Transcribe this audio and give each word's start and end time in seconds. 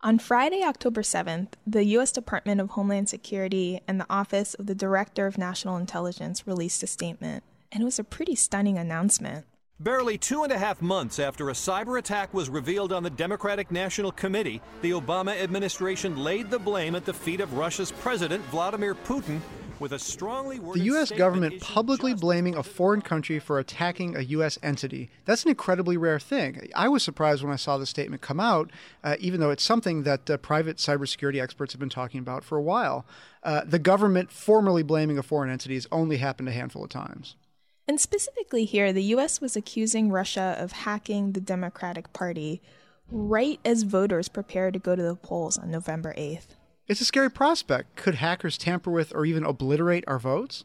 On 0.00 0.20
Friday, 0.20 0.62
October 0.62 1.02
7th, 1.02 1.54
the 1.66 1.84
U.S. 1.86 2.12
Department 2.12 2.60
of 2.60 2.70
Homeland 2.70 3.08
Security 3.08 3.80
and 3.88 3.98
the 3.98 4.06
Office 4.08 4.54
of 4.54 4.66
the 4.66 4.74
Director 4.74 5.26
of 5.26 5.36
National 5.36 5.76
Intelligence 5.76 6.46
released 6.46 6.84
a 6.84 6.86
statement, 6.86 7.42
and 7.72 7.82
it 7.82 7.84
was 7.84 7.98
a 7.98 8.04
pretty 8.04 8.36
stunning 8.36 8.78
announcement. 8.78 9.44
Barely 9.80 10.16
two 10.16 10.44
and 10.44 10.52
a 10.52 10.58
half 10.58 10.80
months 10.80 11.18
after 11.18 11.50
a 11.50 11.52
cyber 11.52 11.98
attack 11.98 12.32
was 12.32 12.48
revealed 12.48 12.92
on 12.92 13.02
the 13.02 13.10
Democratic 13.10 13.72
National 13.72 14.12
Committee, 14.12 14.62
the 14.82 14.92
Obama 14.92 15.36
administration 15.36 16.16
laid 16.16 16.48
the 16.48 16.60
blame 16.60 16.94
at 16.94 17.04
the 17.04 17.12
feet 17.12 17.40
of 17.40 17.54
Russia's 17.54 17.90
President 17.90 18.44
Vladimir 18.46 18.94
Putin 18.94 19.40
with 19.80 19.92
a 19.92 19.98
strongly 19.98 20.58
worded 20.58 20.82
The 20.82 20.86
U.S. 20.86 21.10
government 21.10 21.60
publicly 21.60 22.14
blaming 22.14 22.54
a 22.56 22.62
foreign 22.62 23.02
country 23.02 23.38
for 23.38 23.58
attacking 23.58 24.16
a 24.16 24.20
U.S. 24.20 24.58
entity. 24.62 25.10
That's 25.24 25.44
an 25.44 25.50
incredibly 25.50 25.96
rare 25.96 26.18
thing. 26.18 26.70
I 26.74 26.88
was 26.88 27.02
surprised 27.02 27.42
when 27.42 27.52
I 27.52 27.56
saw 27.56 27.78
the 27.78 27.86
statement 27.86 28.22
come 28.22 28.40
out, 28.40 28.70
uh, 29.04 29.16
even 29.18 29.40
though 29.40 29.50
it's 29.50 29.62
something 29.62 30.02
that 30.02 30.28
uh, 30.28 30.36
private 30.38 30.76
cybersecurity 30.76 31.40
experts 31.40 31.72
have 31.72 31.80
been 31.80 31.88
talking 31.88 32.20
about 32.20 32.44
for 32.44 32.56
a 32.58 32.62
while. 32.62 33.06
Uh, 33.42 33.62
the 33.64 33.78
government 33.78 34.30
formally 34.30 34.82
blaming 34.82 35.18
a 35.18 35.22
foreign 35.22 35.50
entity 35.50 35.74
has 35.74 35.86
only 35.92 36.18
happened 36.18 36.48
a 36.48 36.52
handful 36.52 36.84
of 36.84 36.90
times. 36.90 37.36
And 37.86 37.98
specifically 37.98 38.66
here, 38.66 38.92
the 38.92 39.02
US 39.14 39.40
was 39.40 39.56
accusing 39.56 40.10
Russia 40.10 40.56
of 40.58 40.72
hacking 40.72 41.32
the 41.32 41.40
Democratic 41.40 42.12
Party 42.12 42.60
right 43.10 43.58
as 43.64 43.84
voters 43.84 44.28
prepare 44.28 44.70
to 44.70 44.78
go 44.78 44.94
to 44.94 45.02
the 45.02 45.14
polls 45.14 45.56
on 45.56 45.70
November 45.70 46.14
8th. 46.18 46.57
It's 46.88 47.02
a 47.02 47.04
scary 47.04 47.30
prospect. 47.30 47.96
Could 47.96 48.14
hackers 48.14 48.56
tamper 48.56 48.90
with 48.90 49.14
or 49.14 49.26
even 49.26 49.44
obliterate 49.44 50.04
our 50.06 50.18
votes? 50.18 50.64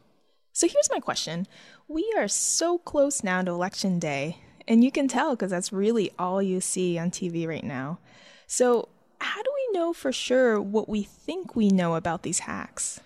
So 0.54 0.66
here's 0.66 0.88
my 0.90 0.98
question 0.98 1.46
We 1.86 2.10
are 2.16 2.28
so 2.28 2.78
close 2.78 3.22
now 3.22 3.42
to 3.42 3.50
Election 3.50 3.98
Day, 3.98 4.38
and 4.66 4.82
you 4.82 4.90
can 4.90 5.06
tell 5.06 5.36
because 5.36 5.50
that's 5.50 5.70
really 5.70 6.12
all 6.18 6.42
you 6.42 6.62
see 6.62 6.96
on 6.98 7.10
TV 7.10 7.46
right 7.46 7.62
now. 7.62 7.98
So, 8.46 8.88
how 9.20 9.42
do 9.42 9.50
we 9.54 9.78
know 9.78 9.92
for 9.92 10.12
sure 10.12 10.58
what 10.58 10.88
we 10.88 11.02
think 11.02 11.54
we 11.54 11.68
know 11.68 11.94
about 11.94 12.22
these 12.22 12.40
hacks? 12.40 13.00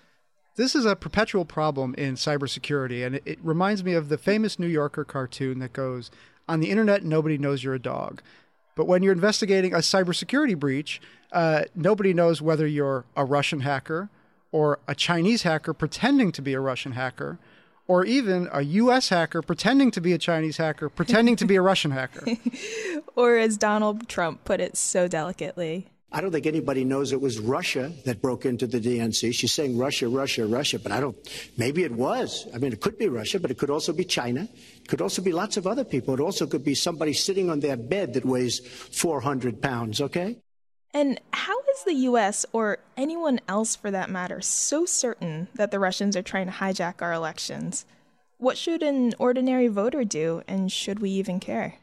This 0.55 0.73
is 0.73 0.85
a 0.85 0.95
perpetual 0.95 1.43
problem 1.43 1.95
in 1.95 2.15
cybersecurity, 2.15 3.05
and 3.05 3.15
it, 3.15 3.23
it 3.25 3.39
reminds 3.43 3.83
me 3.83 3.95
of 3.95 4.07
the 4.07 4.17
famous 4.17 4.57
New 4.57 4.67
Yorker 4.67 5.03
cartoon 5.03 5.59
that 5.59 5.73
goes, 5.73 6.09
On 6.47 6.61
the 6.61 6.69
internet, 6.69 7.03
nobody 7.03 7.37
knows 7.37 7.65
you're 7.65 7.73
a 7.73 7.79
dog. 7.79 8.21
But 8.79 8.87
when 8.87 9.03
you're 9.03 9.11
investigating 9.11 9.73
a 9.73 9.79
cybersecurity 9.79 10.57
breach, 10.57 11.01
uh, 11.33 11.63
nobody 11.75 12.13
knows 12.13 12.41
whether 12.41 12.65
you're 12.65 13.03
a 13.13 13.25
Russian 13.25 13.59
hacker 13.59 14.09
or 14.53 14.79
a 14.87 14.95
Chinese 14.95 15.43
hacker 15.43 15.73
pretending 15.73 16.31
to 16.31 16.41
be 16.41 16.53
a 16.53 16.61
Russian 16.61 16.93
hacker, 16.93 17.39
or 17.89 18.05
even 18.05 18.47
a 18.53 18.61
US 18.61 19.09
hacker 19.09 19.41
pretending 19.41 19.91
to 19.91 19.99
be 19.99 20.13
a 20.13 20.17
Chinese 20.17 20.55
hacker, 20.55 20.87
pretending 20.87 21.35
to 21.35 21.45
be 21.45 21.57
a 21.57 21.61
Russian 21.61 21.91
hacker. 21.91 22.23
or 23.17 23.35
as 23.37 23.57
Donald 23.57 24.07
Trump 24.07 24.45
put 24.45 24.61
it 24.61 24.77
so 24.77 25.09
delicately, 25.09 25.87
I 26.11 26.21
don't 26.21 26.31
think 26.31 26.47
anybody 26.47 26.83
knows 26.83 27.11
it 27.11 27.21
was 27.21 27.39
Russia 27.39 27.91
that 28.05 28.19
broke 28.19 28.45
into 28.45 28.65
the 28.65 28.79
DNC. 28.79 29.31
She's 29.33 29.53
saying 29.53 29.77
Russia, 29.77 30.07
Russia, 30.07 30.47
Russia, 30.47 30.79
but 30.79 30.91
I 30.91 30.99
don't, 30.99 31.15
maybe 31.55 31.83
it 31.83 31.91
was. 31.91 32.47
I 32.53 32.57
mean, 32.57 32.73
it 32.73 32.81
could 32.81 32.97
be 32.97 33.07
Russia, 33.07 33.39
but 33.39 33.51
it 33.51 33.59
could 33.59 33.69
also 33.69 33.93
be 33.93 34.03
China. 34.03 34.47
It 34.77 34.87
could 34.87 35.01
also 35.01 35.21
be 35.21 35.31
lots 35.31 35.55
of 35.55 35.67
other 35.67 35.83
people. 35.83 36.15
It 36.15 36.19
also 36.19 36.47
could 36.47 36.65
be 36.65 36.73
somebody 36.73 37.13
sitting 37.13 37.51
on 37.51 37.59
their 37.59 37.77
bed 37.77 38.15
that 38.15 38.25
weighs 38.25 38.59
400 38.59 39.61
pounds, 39.61 40.01
okay? 40.01 40.37
And 40.95 41.21
how 41.31 41.59
is 41.59 41.83
the 41.83 41.93
US, 41.93 42.43
or 42.53 42.79
anyone 42.97 43.39
else 43.47 43.75
for 43.75 43.91
that 43.91 44.09
matter, 44.09 44.41
so 44.41 44.87
certain 44.87 45.47
that 45.53 45.69
the 45.69 45.77
Russians 45.77 46.17
are 46.17 46.23
trying 46.23 46.47
to 46.47 46.53
hijack 46.53 47.03
our 47.03 47.13
elections? 47.13 47.85
What 48.39 48.57
should 48.57 48.81
an 48.81 49.13
ordinary 49.19 49.67
voter 49.67 50.03
do, 50.03 50.41
and 50.47 50.71
should 50.71 50.99
we 50.99 51.11
even 51.11 51.39
care? 51.39 51.75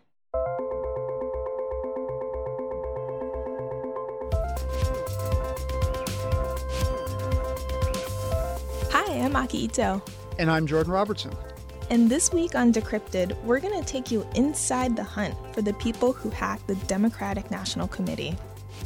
Maki 9.36 9.64
Ito. 9.64 10.02
And 10.38 10.50
I'm 10.50 10.66
Jordan 10.66 10.94
Robertson. 10.94 11.30
And 11.90 12.08
this 12.08 12.32
week 12.32 12.54
on 12.54 12.72
Decrypted, 12.72 13.36
we're 13.44 13.60
going 13.60 13.78
to 13.78 13.86
take 13.86 14.10
you 14.10 14.26
inside 14.34 14.96
the 14.96 15.04
hunt 15.04 15.34
for 15.52 15.60
the 15.60 15.74
people 15.74 16.14
who 16.14 16.30
hacked 16.30 16.66
the 16.66 16.74
Democratic 16.86 17.50
National 17.50 17.86
Committee. 17.86 18.34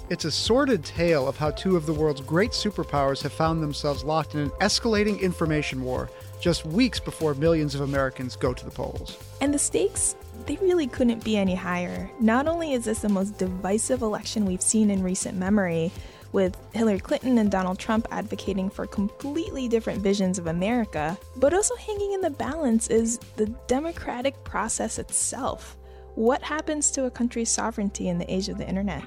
It's 0.08 0.24
a 0.24 0.30
sordid 0.32 0.84
tale 0.84 1.28
of 1.28 1.36
how 1.36 1.52
two 1.52 1.76
of 1.76 1.86
the 1.86 1.94
world's 1.94 2.20
great 2.20 2.50
superpowers 2.50 3.22
have 3.22 3.32
found 3.32 3.62
themselves 3.62 4.02
locked 4.02 4.34
in 4.34 4.40
an 4.40 4.50
escalating 4.60 5.20
information 5.20 5.84
war 5.84 6.10
just 6.40 6.66
weeks 6.66 6.98
before 6.98 7.34
millions 7.34 7.76
of 7.76 7.82
Americans 7.82 8.34
go 8.34 8.52
to 8.52 8.64
the 8.64 8.72
polls. 8.72 9.18
And 9.40 9.54
the 9.54 9.58
stakes, 9.58 10.16
they 10.46 10.56
really 10.56 10.88
couldn't 10.88 11.22
be 11.22 11.36
any 11.36 11.54
higher. 11.54 12.10
Not 12.18 12.48
only 12.48 12.72
is 12.72 12.86
this 12.86 13.00
the 13.00 13.08
most 13.08 13.38
divisive 13.38 14.02
election 14.02 14.46
we've 14.46 14.62
seen 14.62 14.90
in 14.90 15.04
recent 15.04 15.38
memory, 15.38 15.92
with 16.32 16.56
Hillary 16.72 17.00
Clinton 17.00 17.38
and 17.38 17.50
Donald 17.50 17.78
Trump 17.78 18.06
advocating 18.10 18.70
for 18.70 18.86
completely 18.86 19.68
different 19.68 20.00
visions 20.00 20.38
of 20.38 20.46
America. 20.46 21.18
But 21.36 21.54
also 21.54 21.74
hanging 21.76 22.12
in 22.12 22.20
the 22.20 22.30
balance 22.30 22.88
is 22.88 23.18
the 23.36 23.46
democratic 23.66 24.42
process 24.44 24.98
itself. 24.98 25.76
What 26.14 26.42
happens 26.42 26.90
to 26.92 27.06
a 27.06 27.10
country's 27.10 27.50
sovereignty 27.50 28.08
in 28.08 28.18
the 28.18 28.32
age 28.32 28.48
of 28.48 28.58
the 28.58 28.68
internet? 28.68 29.04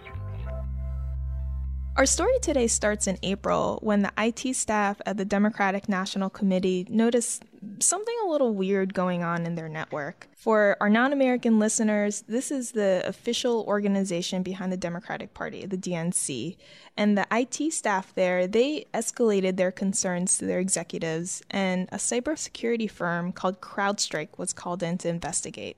Our 1.95 2.07
story 2.07 2.39
today 2.41 2.65
starts 2.65 3.05
in 3.05 3.19
April 3.21 3.77
when 3.83 4.01
the 4.01 4.11
IT 4.17 4.55
staff 4.55 4.99
at 5.05 5.17
the 5.17 5.25
Democratic 5.25 5.87
National 5.87 6.27
Committee 6.27 6.87
noticed 6.89 7.45
something 7.79 8.15
a 8.25 8.29
little 8.29 8.55
weird 8.55 8.95
going 8.95 9.23
on 9.23 9.45
in 9.45 9.53
their 9.53 9.69
network. 9.69 10.27
For 10.35 10.75
our 10.81 10.89
non 10.89 11.13
American 11.13 11.59
listeners, 11.59 12.23
this 12.27 12.49
is 12.49 12.71
the 12.71 13.03
official 13.05 13.63
organization 13.67 14.41
behind 14.41 14.71
the 14.71 14.77
Democratic 14.77 15.35
Party, 15.35 15.67
the 15.67 15.77
DNC. 15.77 16.57
And 16.97 17.15
the 17.15 17.27
IT 17.31 17.71
staff 17.71 18.11
there, 18.15 18.47
they 18.47 18.85
escalated 18.91 19.57
their 19.57 19.71
concerns 19.71 20.39
to 20.39 20.45
their 20.45 20.59
executives, 20.59 21.43
and 21.51 21.87
a 21.91 21.97
cybersecurity 21.97 22.89
firm 22.89 23.31
called 23.31 23.61
CrowdStrike 23.61 24.39
was 24.39 24.51
called 24.51 24.81
in 24.81 24.97
to 24.97 25.09
investigate. 25.09 25.77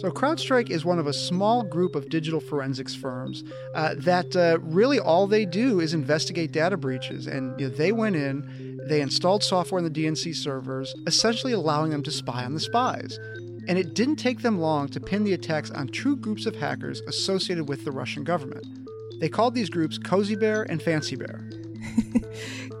So, 0.00 0.10
CrowdStrike 0.10 0.70
is 0.70 0.84
one 0.84 0.98
of 0.98 1.06
a 1.06 1.12
small 1.12 1.62
group 1.62 1.94
of 1.94 2.08
digital 2.08 2.40
forensics 2.40 2.94
firms 2.94 3.44
uh, 3.74 3.94
that 3.98 4.34
uh, 4.34 4.58
really 4.60 4.98
all 4.98 5.26
they 5.26 5.44
do 5.44 5.80
is 5.80 5.92
investigate 5.92 6.52
data 6.52 6.78
breaches. 6.78 7.26
And 7.26 7.58
you 7.60 7.68
know, 7.68 7.74
they 7.74 7.92
went 7.92 8.16
in, 8.16 8.80
they 8.88 9.02
installed 9.02 9.44
software 9.44 9.78
in 9.78 9.84
the 9.84 9.90
DNC 9.90 10.34
servers, 10.36 10.94
essentially 11.06 11.52
allowing 11.52 11.90
them 11.90 12.02
to 12.04 12.10
spy 12.10 12.44
on 12.44 12.54
the 12.54 12.60
spies. 12.60 13.18
And 13.68 13.78
it 13.78 13.94
didn't 13.94 14.16
take 14.16 14.40
them 14.40 14.58
long 14.58 14.88
to 14.88 15.00
pin 15.00 15.24
the 15.24 15.34
attacks 15.34 15.70
on 15.70 15.88
two 15.88 16.16
groups 16.16 16.46
of 16.46 16.56
hackers 16.56 17.00
associated 17.02 17.68
with 17.68 17.84
the 17.84 17.92
Russian 17.92 18.24
government. 18.24 18.66
They 19.20 19.28
called 19.28 19.54
these 19.54 19.68
groups 19.68 19.98
Cozy 19.98 20.34
Bear 20.34 20.62
and 20.62 20.80
Fancy 20.82 21.16
Bear. 21.16 21.50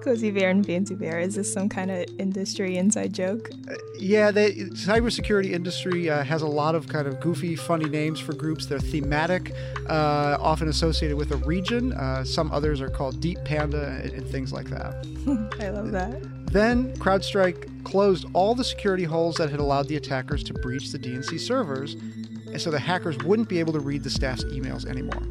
Cozy 0.02 0.30
Bear 0.30 0.50
and 0.50 0.64
Fancy 0.64 0.94
Bear. 0.94 1.20
Is 1.20 1.34
this 1.34 1.52
some 1.52 1.68
kind 1.68 1.90
of 1.90 2.06
industry 2.18 2.76
inside 2.76 3.12
joke? 3.12 3.50
Uh, 3.68 3.74
yeah, 3.98 4.30
the 4.30 4.70
cybersecurity 4.70 5.50
industry 5.52 6.08
uh, 6.08 6.24
has 6.24 6.42
a 6.42 6.46
lot 6.46 6.74
of 6.74 6.88
kind 6.88 7.06
of 7.06 7.20
goofy, 7.20 7.54
funny 7.54 7.88
names 7.88 8.18
for 8.18 8.34
groups. 8.34 8.66
They're 8.66 8.80
thematic, 8.80 9.52
uh, 9.88 10.38
often 10.40 10.68
associated 10.68 11.16
with 11.16 11.32
a 11.32 11.36
region. 11.36 11.92
Uh, 11.92 12.24
some 12.24 12.50
others 12.50 12.80
are 12.80 12.88
called 12.88 13.20
Deep 13.20 13.38
Panda 13.44 14.00
and, 14.02 14.12
and 14.12 14.26
things 14.26 14.52
like 14.52 14.68
that. 14.70 15.06
I 15.60 15.68
love 15.68 15.92
that. 15.92 16.46
Then 16.46 16.92
CrowdStrike 16.96 17.84
closed 17.84 18.26
all 18.32 18.54
the 18.54 18.64
security 18.64 19.04
holes 19.04 19.36
that 19.36 19.50
had 19.50 19.60
allowed 19.60 19.88
the 19.88 19.96
attackers 19.96 20.42
to 20.44 20.54
breach 20.54 20.90
the 20.90 20.98
DNC 20.98 21.38
servers, 21.38 21.94
and 21.94 22.60
so 22.60 22.70
the 22.70 22.78
hackers 22.78 23.16
wouldn't 23.18 23.48
be 23.48 23.60
able 23.60 23.72
to 23.74 23.80
read 23.80 24.02
the 24.02 24.10
staff's 24.10 24.44
emails 24.44 24.84
anymore. 24.86 25.22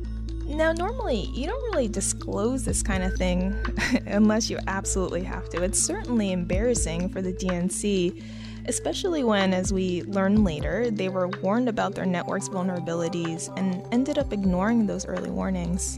Now, 0.59 0.73
normally, 0.73 1.29
you 1.33 1.47
don't 1.47 1.63
really 1.71 1.87
disclose 1.87 2.65
this 2.65 2.83
kind 2.83 3.01
of 3.01 3.13
thing 3.13 3.55
unless 4.07 4.49
you 4.49 4.59
absolutely 4.67 5.23
have 5.23 5.47
to. 5.51 5.63
It's 5.63 5.79
certainly 5.79 6.33
embarrassing 6.33 7.07
for 7.07 7.21
the 7.21 7.31
DNC, 7.31 8.21
especially 8.65 9.23
when, 9.23 9.53
as 9.53 9.71
we 9.71 10.03
learn 10.03 10.43
later, 10.43 10.91
they 10.91 11.07
were 11.07 11.29
warned 11.29 11.69
about 11.69 11.95
their 11.95 12.05
network's 12.05 12.49
vulnerabilities 12.49 13.49
and 13.57 13.81
ended 13.93 14.17
up 14.17 14.33
ignoring 14.33 14.85
those 14.85 15.05
early 15.05 15.29
warnings. 15.29 15.97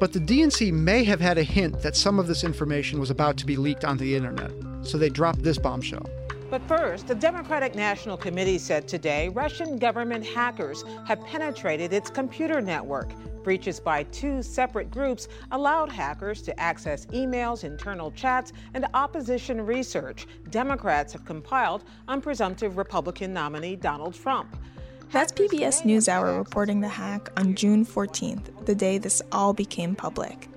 But 0.00 0.12
the 0.12 0.20
DNC 0.20 0.70
may 0.70 1.02
have 1.04 1.22
had 1.22 1.38
a 1.38 1.42
hint 1.42 1.80
that 1.80 1.96
some 1.96 2.18
of 2.18 2.26
this 2.26 2.44
information 2.44 3.00
was 3.00 3.08
about 3.08 3.38
to 3.38 3.46
be 3.46 3.56
leaked 3.56 3.86
onto 3.86 4.04
the 4.04 4.14
internet, 4.14 4.50
so 4.82 4.98
they 4.98 5.08
dropped 5.08 5.42
this 5.42 5.56
bombshell. 5.56 6.06
But 6.54 6.68
first, 6.68 7.08
the 7.08 7.16
Democratic 7.16 7.74
National 7.74 8.16
Committee 8.16 8.58
said 8.58 8.86
today 8.86 9.28
Russian 9.30 9.76
government 9.76 10.24
hackers 10.24 10.84
have 11.04 11.20
penetrated 11.26 11.92
its 11.92 12.08
computer 12.08 12.60
network. 12.60 13.10
Breaches 13.42 13.80
by 13.80 14.04
two 14.04 14.40
separate 14.40 14.88
groups 14.88 15.26
allowed 15.50 15.90
hackers 15.90 16.42
to 16.42 16.60
access 16.60 17.06
emails, 17.06 17.64
internal 17.64 18.12
chats, 18.12 18.52
and 18.72 18.86
opposition 18.94 19.66
research 19.66 20.28
Democrats 20.50 21.12
have 21.12 21.24
compiled 21.24 21.82
on 22.06 22.20
presumptive 22.20 22.76
Republican 22.76 23.32
nominee 23.32 23.74
Donald 23.74 24.14
Trump. 24.14 24.56
That's 25.10 25.32
PBS 25.32 25.82
NewsHour 25.82 26.38
reporting 26.38 26.80
the 26.80 26.86
hack 26.86 27.30
on 27.36 27.56
June 27.56 27.84
14th, 27.84 28.64
the 28.64 28.76
day 28.76 28.98
this 28.98 29.20
all 29.32 29.54
became 29.54 29.96
public. 29.96 30.48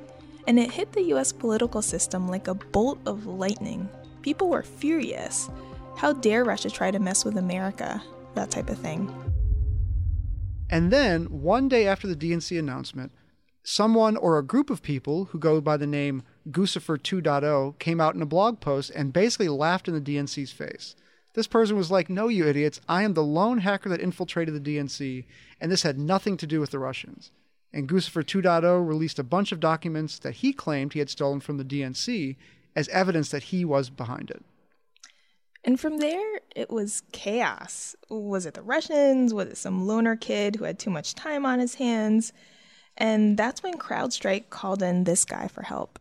And 0.46 0.60
it 0.60 0.70
hit 0.70 0.92
the 0.92 1.06
US 1.16 1.32
political 1.32 1.82
system 1.82 2.28
like 2.28 2.48
a 2.48 2.54
bolt 2.54 3.00
of 3.08 3.26
lightning. 3.26 3.90
People 4.22 4.50
were 4.50 4.62
furious. 4.62 5.50
How 5.98 6.14
dare 6.14 6.44
Russia 6.44 6.70
try 6.70 6.92
to 6.92 7.00
mess 7.00 7.26
with 7.26 7.38
America? 7.38 8.04
That 8.36 8.52
type 8.52 8.70
of 8.70 8.78
thing. 8.78 9.12
And 10.70 10.94
then, 10.94 11.26
one 11.26 11.68
day 11.68 11.88
after 11.88 12.08
the 12.08 12.16
DNC 12.16 12.60
announcement, 12.60 13.12
someone 13.64 14.16
or 14.16 14.38
a 14.38 14.46
group 14.46 14.70
of 14.70 14.84
people 14.84 15.26
who 15.26 15.40
go 15.40 15.60
by 15.60 15.76
the 15.76 15.88
name 15.88 16.22
Guccifer 16.52 17.00
2.0 17.00 17.80
came 17.80 18.00
out 18.00 18.14
in 18.14 18.22
a 18.22 18.28
blog 18.28 18.60
post 18.60 18.92
and 18.92 19.12
basically 19.12 19.50
laughed 19.50 19.88
in 19.88 19.96
the 19.96 20.00
DNC's 20.00 20.52
face. 20.52 20.96
This 21.34 21.48
person 21.48 21.76
was 21.76 21.90
like, 21.90 22.12
No, 22.12 22.28
you 22.28 22.46
idiots, 22.46 22.80
I 22.88 23.02
am 23.02 23.16
the 23.16 23.24
lone 23.24 23.60
hacker 23.60 23.90
that 23.90 24.00
infiltrated 24.00 24.54
the 24.54 24.76
DNC, 24.78 25.26
and 25.60 25.72
this 25.72 25.82
had 25.82 25.98
nothing 25.98 26.38
to 26.38 26.46
do 26.46 26.60
with 26.60 26.70
the 26.70 26.80
Russians. 26.80 27.32
And 27.74 27.90
Guccifer 27.90 28.24
2.0 28.24 28.88
released 28.88 29.18
a 29.18 29.24
bunch 29.24 29.52
of 29.52 29.60
documents 29.60 30.20
that 30.20 30.36
he 30.36 30.54
claimed 30.54 30.94
he 30.94 31.00
had 31.00 31.10
stolen 31.10 31.40
from 31.40 31.58
the 31.58 31.66
DNC 31.66 32.36
as 32.76 32.88
evidence 32.90 33.32
that 33.32 33.44
he 33.44 33.66
was 33.66 33.90
behind 33.90 34.30
it. 34.30 34.46
And 35.64 35.80
from 35.80 35.98
there, 35.98 36.40
it 36.56 36.70
was 36.70 37.04
chaos. 37.12 37.96
Was 38.10 38.46
it 38.46 38.54
the 38.54 38.62
Russians? 38.62 39.34
Was 39.34 39.48
it 39.50 39.58
some 39.58 39.86
loner 39.86 40.16
kid 40.16 40.56
who 40.56 40.64
had 40.64 40.80
too 40.80 40.90
much 40.90 41.16
time 41.16 41.46
on 41.46 41.60
his 41.60 41.76
hands? 41.76 42.32
And 42.98 43.38
that's 43.38 43.62
when 43.62 43.76
CrowdStrike 43.76 44.50
called 44.50 44.82
in 44.82 45.04
this 45.04 45.26
guy 45.26 45.48
for 45.48 45.62
help. 45.64 46.00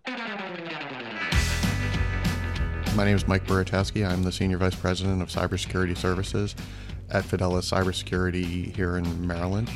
My 2.94 3.04
name 3.04 3.16
is 3.16 3.28
Mike 3.28 3.46
Buratowski. 3.46 4.08
I'm 4.08 4.22
the 4.22 4.32
Senior 4.32 4.56
Vice 4.56 4.74
President 4.74 5.20
of 5.20 5.28
Cybersecurity 5.28 5.96
Services 5.96 6.54
at 7.10 7.24
Fidelis 7.24 7.70
Cybersecurity 7.70 8.74
here 8.74 8.96
in 8.96 9.26
Maryland. 9.26 9.70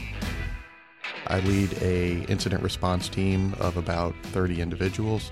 I 1.26 1.40
lead 1.40 1.74
a 1.82 2.24
incident 2.30 2.62
response 2.62 3.08
team 3.08 3.54
of 3.60 3.76
about 3.76 4.14
30 4.24 4.62
individuals 4.62 5.30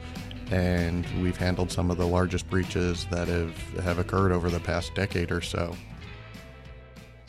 and 0.51 1.07
we've 1.23 1.37
handled 1.37 1.71
some 1.71 1.91
of 1.91 1.97
the 1.97 2.07
largest 2.07 2.49
breaches 2.49 3.07
that 3.11 3.29
have, 3.29 3.57
have 3.85 3.99
occurred 3.99 4.33
over 4.33 4.51
the 4.51 4.61
past 4.61 4.95
decade 4.95 5.31
or 5.31 5.41
so. 5.41 5.75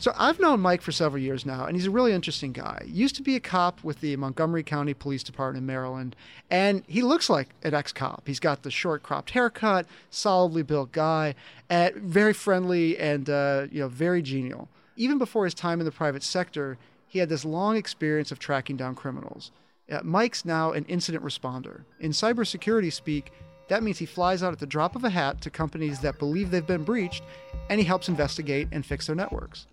So 0.00 0.14
I've 0.16 0.40
known 0.40 0.60
Mike 0.60 0.80
for 0.80 0.92
several 0.92 1.22
years 1.22 1.44
now, 1.44 1.66
and 1.66 1.76
he's 1.76 1.84
a 1.84 1.90
really 1.90 2.12
interesting 2.12 2.52
guy. 2.52 2.84
Used 2.86 3.16
to 3.16 3.22
be 3.22 3.36
a 3.36 3.40
cop 3.40 3.84
with 3.84 4.00
the 4.00 4.16
Montgomery 4.16 4.62
County 4.62 4.94
Police 4.94 5.22
Department 5.22 5.62
in 5.62 5.66
Maryland, 5.66 6.16
and 6.50 6.82
he 6.86 7.02
looks 7.02 7.28
like 7.28 7.50
an 7.64 7.74
ex-cop. 7.74 8.22
He's 8.24 8.40
got 8.40 8.62
the 8.62 8.70
short 8.70 9.02
cropped 9.02 9.32
haircut, 9.32 9.84
solidly 10.08 10.62
built 10.62 10.92
guy, 10.92 11.34
and 11.68 11.94
very 11.96 12.32
friendly 12.32 12.98
and 12.98 13.28
uh, 13.28 13.66
you 13.70 13.80
know 13.80 13.88
very 13.88 14.22
genial. 14.22 14.70
Even 14.96 15.18
before 15.18 15.44
his 15.44 15.52
time 15.52 15.80
in 15.80 15.84
the 15.84 15.92
private 15.92 16.22
sector, 16.22 16.78
he 17.06 17.18
had 17.18 17.28
this 17.28 17.44
long 17.44 17.76
experience 17.76 18.32
of 18.32 18.38
tracking 18.38 18.78
down 18.78 18.94
criminals. 18.94 19.50
Uh, 19.90 20.00
Mike's 20.02 20.44
now 20.44 20.72
an 20.72 20.84
incident 20.84 21.24
responder. 21.24 21.82
In 21.98 22.12
cybersecurity 22.12 22.92
speak, 22.92 23.32
that 23.68 23.82
means 23.82 23.98
he 23.98 24.06
flies 24.06 24.42
out 24.42 24.52
at 24.52 24.58
the 24.58 24.66
drop 24.66 24.96
of 24.96 25.04
a 25.04 25.10
hat 25.10 25.40
to 25.42 25.50
companies 25.50 26.00
that 26.00 26.18
believe 26.18 26.50
they've 26.50 26.66
been 26.66 26.84
breached, 26.84 27.22
and 27.68 27.80
he 27.80 27.86
helps 27.86 28.08
investigate 28.08 28.68
and 28.72 28.84
fix 28.84 29.06
their 29.06 29.16
networks. 29.16 29.66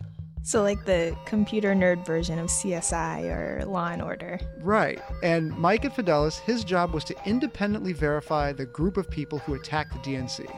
So, 0.43 0.61
like 0.61 0.85
the 0.85 1.17
computer 1.25 1.73
nerd 1.73 2.05
version 2.05 2.39
of 2.39 2.47
CSI 2.47 3.23
or 3.25 3.65
Law 3.65 3.89
and 3.89 4.01
Order. 4.01 4.39
Right. 4.61 5.01
And 5.21 5.51
Mike 5.57 5.83
at 5.83 5.95
Fidelis, 5.95 6.39
his 6.39 6.63
job 6.63 6.93
was 6.93 7.03
to 7.05 7.15
independently 7.25 7.91
verify 7.91 8.53
the 8.53 8.65
group 8.65 8.97
of 8.97 9.09
people 9.09 9.39
who 9.39 9.55
attacked 9.55 9.91
the 9.91 9.99
DNC. 9.99 10.49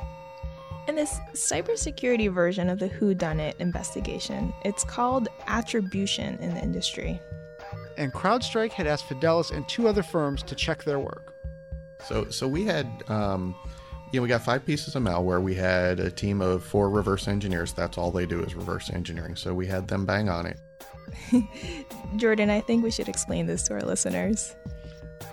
In 0.88 0.96
this 0.96 1.20
cybersecurity 1.34 2.32
version 2.32 2.70
of 2.70 2.78
the 2.78 2.88
Who 2.88 3.14
Done 3.14 3.40
It 3.40 3.56
investigation, 3.60 4.54
it's 4.64 4.84
called 4.84 5.30
attribution 5.48 6.38
in 6.40 6.54
the 6.54 6.62
industry 6.62 7.20
and 8.00 8.14
CrowdStrike 8.14 8.72
had 8.72 8.88
asked 8.88 9.08
Fidelis 9.08 9.52
and 9.52 9.68
two 9.68 9.88
other 9.88 10.02
firms 10.02 10.42
to 10.44 10.56
check 10.56 10.84
their 10.84 11.00
work. 11.00 11.34
So, 12.06 12.30
so 12.30 12.48
we 12.48 12.64
had, 12.64 12.88
um, 13.10 13.54
you 14.12 14.20
know, 14.20 14.24
we 14.24 14.30
got 14.30 14.42
five 14.42 14.66
pieces 14.66 14.96
of 14.96 15.04
malware. 15.04 15.44
We 15.44 15.54
had 15.54 16.00
a 16.00 16.10
team 16.10 16.42
of 16.42 16.64
four 16.64 16.90
reverse 16.90 17.28
engineers. 17.28 17.74
That's 17.74 17.98
all 17.98 18.10
they 18.10 18.26
do 18.26 18.42
is 18.42 18.56
reverse 18.56 18.90
engineering. 18.90 19.36
So 19.36 19.54
we 19.54 19.68
had 19.68 19.88
them 19.88 20.06
bang 20.06 20.30
on 20.30 20.46
it. 20.48 20.60
Jordan, 22.16 22.50
I 22.50 22.62
think 22.62 22.84
we 22.84 22.92
should 22.92 23.10
explain 23.10 23.46
this 23.46 23.64
to 23.64 23.74
our 23.74 23.82
listeners. 23.82 24.56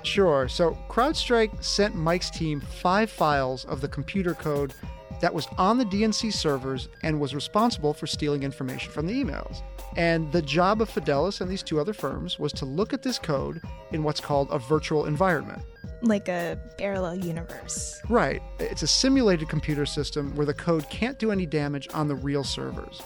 Sure. 0.03 0.49
So 0.49 0.77
CrowdStrike 0.89 1.63
sent 1.63 1.95
Mike's 1.95 2.31
team 2.31 2.61
five 2.61 3.11
files 3.11 3.65
of 3.67 3.81
the 3.81 3.89
computer 3.89 4.35
code 4.35 4.75
that 5.21 5.35
was 5.35 5.47
on 5.59 5.79
the 5.79 5.85
DNC 5.85 6.33
servers 6.33 6.89
and 7.03 7.21
was 7.21 7.35
responsible 7.35 7.95
for 7.95 8.07
stealing 8.07 8.43
information 8.43 8.93
from 8.93 9.07
the 9.07 9.15
emails. 9.15 9.63
And 9.97 10.31
the 10.33 10.43
job 10.43 10.83
of 10.83 10.91
Fidelis 10.91 11.41
and 11.41 11.51
these 11.51 11.63
two 11.63 11.81
other 11.81 11.93
firms 11.93 12.39
was 12.39 12.53
to 12.55 12.67
look 12.67 12.93
at 12.93 13.03
this 13.03 13.19
code 13.19 13.63
in 13.93 14.03
what's 14.03 14.21
called 14.21 14.49
a 14.51 14.59
virtual 14.59 15.07
environment. 15.07 15.63
Like 16.03 16.29
a 16.29 16.59
parallel 16.77 17.17
universe. 17.17 18.01
Right. 18.09 18.43
It's 18.59 18.83
a 18.83 18.87
simulated 18.87 19.49
computer 19.49 19.87
system 19.87 20.35
where 20.37 20.47
the 20.47 20.55
code 20.55 20.89
can't 20.91 21.19
do 21.19 21.33
any 21.33 21.47
damage 21.47 21.89
on 21.95 22.09
the 22.09 22.15
real 22.15 22.45
servers. 22.45 23.01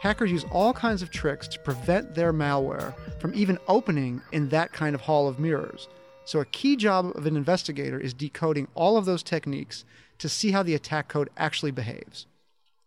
Hackers 0.00 0.30
use 0.30 0.44
all 0.52 0.72
kinds 0.72 1.02
of 1.02 1.10
tricks 1.10 1.48
to 1.48 1.58
prevent 1.58 2.14
their 2.14 2.32
malware 2.32 2.94
from 3.18 3.34
even 3.34 3.58
opening 3.66 4.20
in 4.30 4.48
that 4.50 4.72
kind 4.72 4.94
of 4.94 5.00
hall 5.00 5.26
of 5.26 5.40
mirrors. 5.40 5.88
So, 6.24 6.40
a 6.40 6.44
key 6.44 6.76
job 6.76 7.12
of 7.16 7.26
an 7.26 7.36
investigator 7.36 7.98
is 7.98 8.12
decoding 8.12 8.68
all 8.74 8.96
of 8.96 9.04
those 9.04 9.22
techniques 9.22 9.84
to 10.18 10.28
see 10.28 10.50
how 10.50 10.62
the 10.62 10.74
attack 10.74 11.08
code 11.08 11.30
actually 11.36 11.70
behaves. 11.70 12.26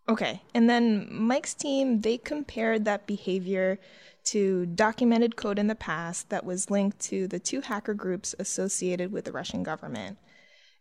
Okay. 0.08 0.42
And 0.56 0.70
then 0.70 1.08
Mike's 1.12 1.54
team, 1.54 2.02
they 2.02 2.18
compared 2.18 2.86
that 2.86 3.06
behavior 3.06 3.80
to 4.26 4.66
documented 4.68 5.36
code 5.36 5.60
in 5.60 5.68
the 5.68 5.76
past 5.76 6.30
that 6.30 6.46
was 6.46 6.70
linked 6.70 7.00
to 7.00 7.28
the 7.28 7.40
two 7.40 7.62
hacker 7.62 7.94
groups 7.94 8.36
associated 8.40 9.12
with 9.12 9.26
the 9.26 9.32
Russian 9.32 9.64
government. 9.64 10.18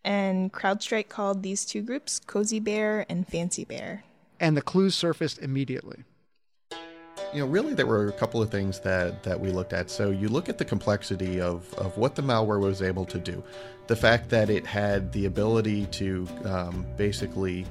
And 0.05 0.53
CrowdStrike 0.53 1.09
called 1.09 1.43
these 1.43 1.65
two 1.65 1.83
groups 1.83 2.21
Cozy 2.21 2.61
Bear 2.61 3.05
and 3.09 3.27
Fancy 3.27 3.65
Bear. 3.65 4.05
And 4.41 4.57
the 4.57 4.63
clues 4.63 4.95
surfaced 4.95 5.39
immediately. 5.39 6.05
You 7.33 7.41
know, 7.41 7.47
really, 7.47 7.75
there 7.75 7.87
were 7.87 8.09
a 8.09 8.13
couple 8.13 8.41
of 8.41 8.51
things 8.51 8.81
that, 8.81 9.23
that 9.23 9.39
we 9.39 9.51
looked 9.51 9.75
at. 9.75 9.91
So, 9.91 10.11
you 10.11 10.29
look 10.29 10.49
at 10.49 10.57
the 10.57 10.65
complexity 10.65 11.41
of, 11.41 11.73
of 11.75 11.99
what 11.99 12.15
the 12.15 12.23
malware 12.23 12.59
was 12.59 12.81
able 12.81 13.05
to 13.05 13.19
do, 13.19 13.43
the 13.87 13.97
fact 13.97 14.31
that 14.31 14.49
it 14.49 14.67
had 14.67 15.13
the 15.13 15.27
ability 15.27 15.87
to 15.87 16.27
um, 16.45 16.87
basically 16.97 17.67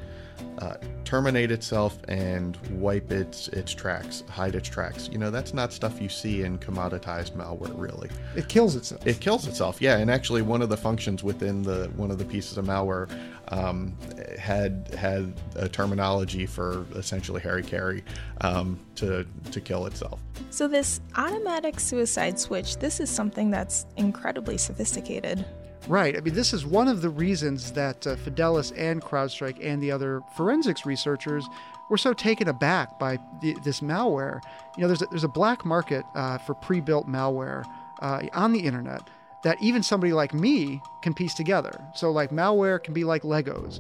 uh, 0.60 0.76
terminate 1.06 1.52
itself 1.52 1.98
and 2.08 2.58
wipe 2.72 3.12
its 3.12 3.48
its 3.50 3.74
tracks, 3.74 4.24
hide 4.30 4.56
its 4.56 4.68
tracks. 4.68 5.10
You 5.12 5.18
know, 5.18 5.32
that's 5.32 5.54
not 5.54 5.72
stuff 5.72 6.02
you 6.02 6.10
see 6.10 6.44
in 6.44 6.58
commoditized 6.58 7.32
malware. 7.32 7.72
Really, 7.76 8.10
it 8.36 8.50
kills 8.50 8.76
itself. 8.76 9.06
It 9.06 9.20
kills 9.20 9.48
itself. 9.48 9.82
Yeah, 9.82 9.98
and 9.98 10.10
actually, 10.12 10.42
one 10.42 10.62
of 10.62 10.70
the 10.70 10.78
functions 10.78 11.24
within 11.24 11.64
the 11.64 11.92
one 11.96 12.12
of 12.12 12.18
the 12.18 12.26
pieces 12.26 12.58
of 12.58 12.66
malware 12.66 13.10
um, 13.50 13.96
had 14.38 14.94
had 14.98 15.34
a 15.56 15.70
terminology 15.70 16.46
for 16.46 16.86
essentially 16.96 17.42
hara-kiri 17.42 18.04
um, 18.42 18.80
to 18.96 19.26
to 19.52 19.62
kill 19.62 19.86
itself. 19.86 20.20
So 20.50 20.68
this 20.68 21.02
automatic 21.16 21.80
suicide 21.80 22.40
switch, 22.40 22.78
this 22.78 23.00
is 23.00 23.10
something 23.10 23.52
that's 23.52 23.86
incredibly 23.96 24.58
sophisticated. 24.58 25.46
Right. 25.88 26.18
I 26.18 26.20
mean, 26.20 26.34
this 26.34 26.54
is 26.54 26.66
one 26.66 26.88
of 26.90 27.02
the 27.02 27.10
reasons 27.10 27.72
that 27.72 28.06
uh, 28.06 28.16
Fidelis 28.18 28.74
and 28.78 29.02
CrowdStrike 29.02 29.66
and 29.66 29.82
the 29.82 29.92
other 29.92 30.22
forensics 30.36 30.86
researchers 30.86 31.48
were 31.90 31.98
so 31.98 32.14
taken 32.14 32.50
aback 32.50 33.00
by 33.00 33.18
the, 33.42 33.56
this 33.64 33.80
malware. 33.80 34.42
You 34.76 34.82
know, 34.82 34.88
there's 34.88 35.02
a, 35.02 35.06
there's 35.06 35.24
a 35.24 35.30
black 35.30 35.66
market 35.66 36.04
uh, 36.14 36.40
for 36.40 36.56
pre-built 36.56 37.08
malware 37.08 37.64
uh, 38.02 38.24
on 38.34 38.52
the 38.52 38.60
internet 38.60 39.02
that 39.44 39.62
even 39.62 39.82
somebody 39.82 40.12
like 40.12 40.34
me 40.34 40.82
can 41.02 41.14
piece 41.14 41.34
together. 41.34 41.80
So, 41.96 42.12
like, 42.12 42.32
malware 42.32 42.84
can 42.84 42.94
be 42.94 43.06
like 43.06 43.22
Legos. 43.22 43.80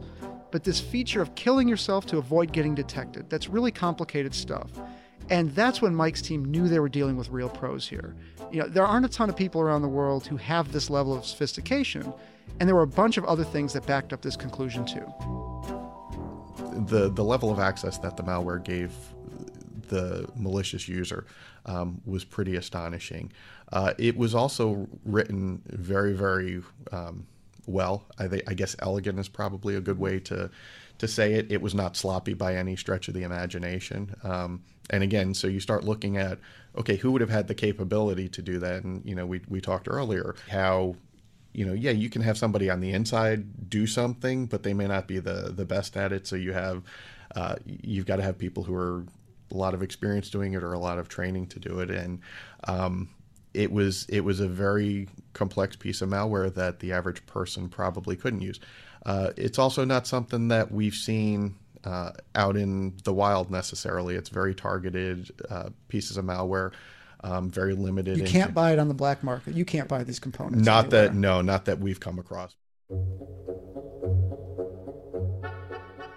But 0.49 0.63
this 0.63 0.79
feature 0.79 1.21
of 1.21 1.35
killing 1.35 1.67
yourself 1.67 2.05
to 2.07 2.17
avoid 2.17 2.53
getting 2.53 2.73
detected, 2.73 3.29
that's 3.29 3.49
really 3.49 3.71
complicated 3.71 4.33
stuff. 4.33 4.69
And 5.29 5.51
that's 5.51 5.81
when 5.81 5.93
Mike's 5.93 6.21
team 6.21 6.45
knew 6.45 6.67
they 6.67 6.79
were 6.79 6.89
dealing 6.89 7.17
with 7.17 7.29
real 7.29 7.49
pros 7.49 7.87
here. 7.87 8.15
You 8.51 8.61
know, 8.61 8.67
there 8.67 8.85
aren't 8.85 9.05
a 9.05 9.09
ton 9.09 9.29
of 9.29 9.35
people 9.35 9.61
around 9.61 9.81
the 9.81 9.87
world 9.87 10.25
who 10.25 10.37
have 10.37 10.71
this 10.71 10.89
level 10.89 11.13
of 11.13 11.25
sophistication, 11.25 12.13
and 12.59 12.67
there 12.67 12.75
were 12.75 12.83
a 12.83 12.87
bunch 12.87 13.17
of 13.17 13.25
other 13.25 13.43
things 13.43 13.73
that 13.73 13.85
backed 13.85 14.13
up 14.13 14.21
this 14.21 14.37
conclusion 14.37 14.85
too. 14.85 15.05
The 16.87 17.09
the 17.09 17.23
level 17.23 17.51
of 17.51 17.59
access 17.59 17.97
that 17.99 18.15
the 18.15 18.23
malware 18.23 18.63
gave 18.63 18.91
the 19.89 20.29
malicious 20.35 20.87
user 20.87 21.25
um, 21.65 22.01
was 22.05 22.23
pretty 22.23 22.55
astonishing. 22.55 23.31
Uh, 23.71 23.93
it 23.97 24.17
was 24.17 24.33
also 24.33 24.87
written 25.05 25.61
very, 25.67 26.13
very 26.13 26.61
um, 26.91 27.25
well. 27.65 28.05
I, 28.17 28.27
th- 28.27 28.43
I 28.47 28.53
guess 28.53 28.75
elegant 28.79 29.19
is 29.19 29.27
probably 29.27 29.75
a 29.75 29.81
good 29.81 29.99
way 29.99 30.19
to 30.21 30.49
to 30.99 31.07
say 31.07 31.33
it. 31.33 31.51
It 31.51 31.61
was 31.61 31.75
not 31.75 31.95
sloppy 31.95 32.33
by 32.33 32.55
any 32.55 32.75
stretch 32.75 33.07
of 33.07 33.13
the 33.13 33.23
imagination. 33.23 34.15
Um, 34.23 34.63
and 34.89 35.03
again, 35.03 35.33
so 35.33 35.47
you 35.47 35.59
start 35.59 35.83
looking 35.83 36.17
at 36.17 36.39
okay, 36.77 36.95
who 36.95 37.11
would 37.11 37.21
have 37.21 37.29
had 37.29 37.47
the 37.47 37.55
capability 37.55 38.29
to 38.29 38.41
do 38.41 38.59
that? 38.59 38.83
And 38.83 39.03
you 39.05 39.15
know, 39.15 39.25
we 39.25 39.41
we 39.47 39.61
talked 39.61 39.87
earlier 39.89 40.35
how 40.49 40.95
you 41.53 41.65
know, 41.65 41.73
yeah, 41.73 41.91
you 41.91 42.09
can 42.09 42.21
have 42.21 42.37
somebody 42.37 42.69
on 42.69 42.81
the 42.81 42.91
inside 42.91 43.69
do 43.69 43.87
something, 43.87 44.45
but 44.45 44.61
they 44.61 44.73
may 44.73 44.87
not 44.87 45.07
be 45.07 45.19
the 45.19 45.51
the 45.55 45.65
best 45.65 45.97
at 45.97 46.11
it. 46.11 46.27
So 46.27 46.35
you 46.35 46.53
have 46.53 46.83
uh, 47.35 47.55
you've 47.65 48.05
got 48.05 48.17
to 48.17 48.23
have 48.23 48.37
people 48.37 48.63
who 48.63 48.75
are 48.75 49.03
a 49.51 49.55
lot 49.55 49.73
of 49.73 49.81
experience 49.81 50.29
doing 50.29 50.53
it 50.53 50.63
or 50.63 50.73
a 50.73 50.79
lot 50.79 50.99
of 50.99 51.07
training 51.07 51.47
to 51.47 51.59
do 51.59 51.79
it. 51.79 51.89
And 51.89 52.19
um, 52.67 53.09
it 53.53 53.71
was 53.71 54.05
it 54.09 54.21
was 54.21 54.39
a 54.39 54.47
very 54.47 55.09
complex 55.33 55.75
piece 55.75 56.01
of 56.01 56.09
malware 56.09 56.53
that 56.53 56.79
the 56.79 56.93
average 56.93 57.25
person 57.25 57.69
probably 57.69 58.15
couldn't 58.15 58.41
use. 58.41 58.59
Uh, 59.05 59.31
it's 59.37 59.57
also 59.57 59.85
not 59.85 60.05
something 60.05 60.49
that 60.49 60.71
we've 60.71 60.93
seen 60.93 61.55
uh, 61.83 62.11
out 62.35 62.57
in 62.57 62.97
the 63.03 63.13
wild 63.13 63.51
necessarily. 63.51 64.15
It's 64.15 64.29
very 64.29 64.55
targeted 64.55 65.31
uh, 65.49 65.69
pieces 65.87 66.17
of 66.17 66.25
malware. 66.25 66.73
um, 67.23 67.49
very 67.49 67.73
limited. 67.73 68.17
You 68.17 68.25
can't 68.25 68.53
buy 68.53 68.73
it 68.73 68.79
on 68.79 68.87
the 68.87 68.93
black 68.93 69.23
market. 69.23 69.55
You 69.55 69.65
can't 69.65 69.87
buy 69.87 70.03
these 70.03 70.19
components. 70.19 70.65
Not 70.65 70.85
anywhere. 70.85 71.07
that, 71.07 71.15
no, 71.15 71.41
not 71.41 71.65
that 71.65 71.79
we've 71.79 71.99
come 71.99 72.19
across. 72.19 72.55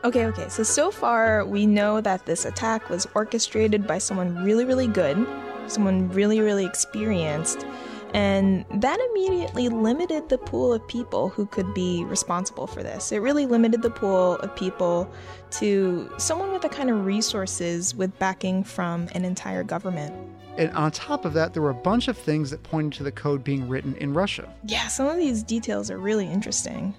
Okay, 0.02 0.26
okay. 0.26 0.48
So 0.48 0.62
so 0.62 0.90
far 0.90 1.44
we 1.44 1.66
know 1.66 2.00
that 2.00 2.24
this 2.26 2.44
attack 2.44 2.88
was 2.88 3.06
orchestrated 3.14 3.86
by 3.86 3.98
someone 3.98 4.42
really, 4.44 4.64
really 4.64 4.86
good, 4.86 5.26
someone 5.66 6.08
really, 6.10 6.40
really 6.40 6.64
experienced, 6.64 7.66
and 8.14 8.64
that 8.74 8.98
immediately 9.10 9.68
limited 9.68 10.28
the 10.28 10.38
pool 10.38 10.72
of 10.72 10.86
people 10.88 11.28
who 11.28 11.46
could 11.46 11.72
be 11.74 12.04
responsible 12.04 12.66
for 12.66 12.82
this. 12.82 13.12
It 13.12 13.18
really 13.18 13.46
limited 13.46 13.82
the 13.82 13.90
pool 13.90 14.36
of 14.36 14.54
people 14.56 15.10
to 15.52 16.10
someone 16.18 16.52
with 16.52 16.62
the 16.62 16.68
kind 16.68 16.90
of 16.90 17.04
resources 17.06 17.94
with 17.94 18.16
backing 18.18 18.64
from 18.64 19.08
an 19.12 19.24
entire 19.24 19.62
government. 19.62 20.14
And 20.56 20.70
on 20.72 20.90
top 20.90 21.24
of 21.24 21.32
that, 21.34 21.54
there 21.54 21.62
were 21.62 21.70
a 21.70 21.74
bunch 21.74 22.08
of 22.08 22.18
things 22.18 22.50
that 22.50 22.62
pointed 22.62 22.92
to 22.98 23.02
the 23.04 23.12
code 23.12 23.44
being 23.44 23.68
written 23.68 23.94
in 23.96 24.12
Russia. 24.12 24.52
Yeah, 24.64 24.88
some 24.88 25.06
of 25.06 25.16
these 25.16 25.42
details 25.42 25.90
are 25.90 25.98
really 25.98 26.26
interesting. 26.26 26.94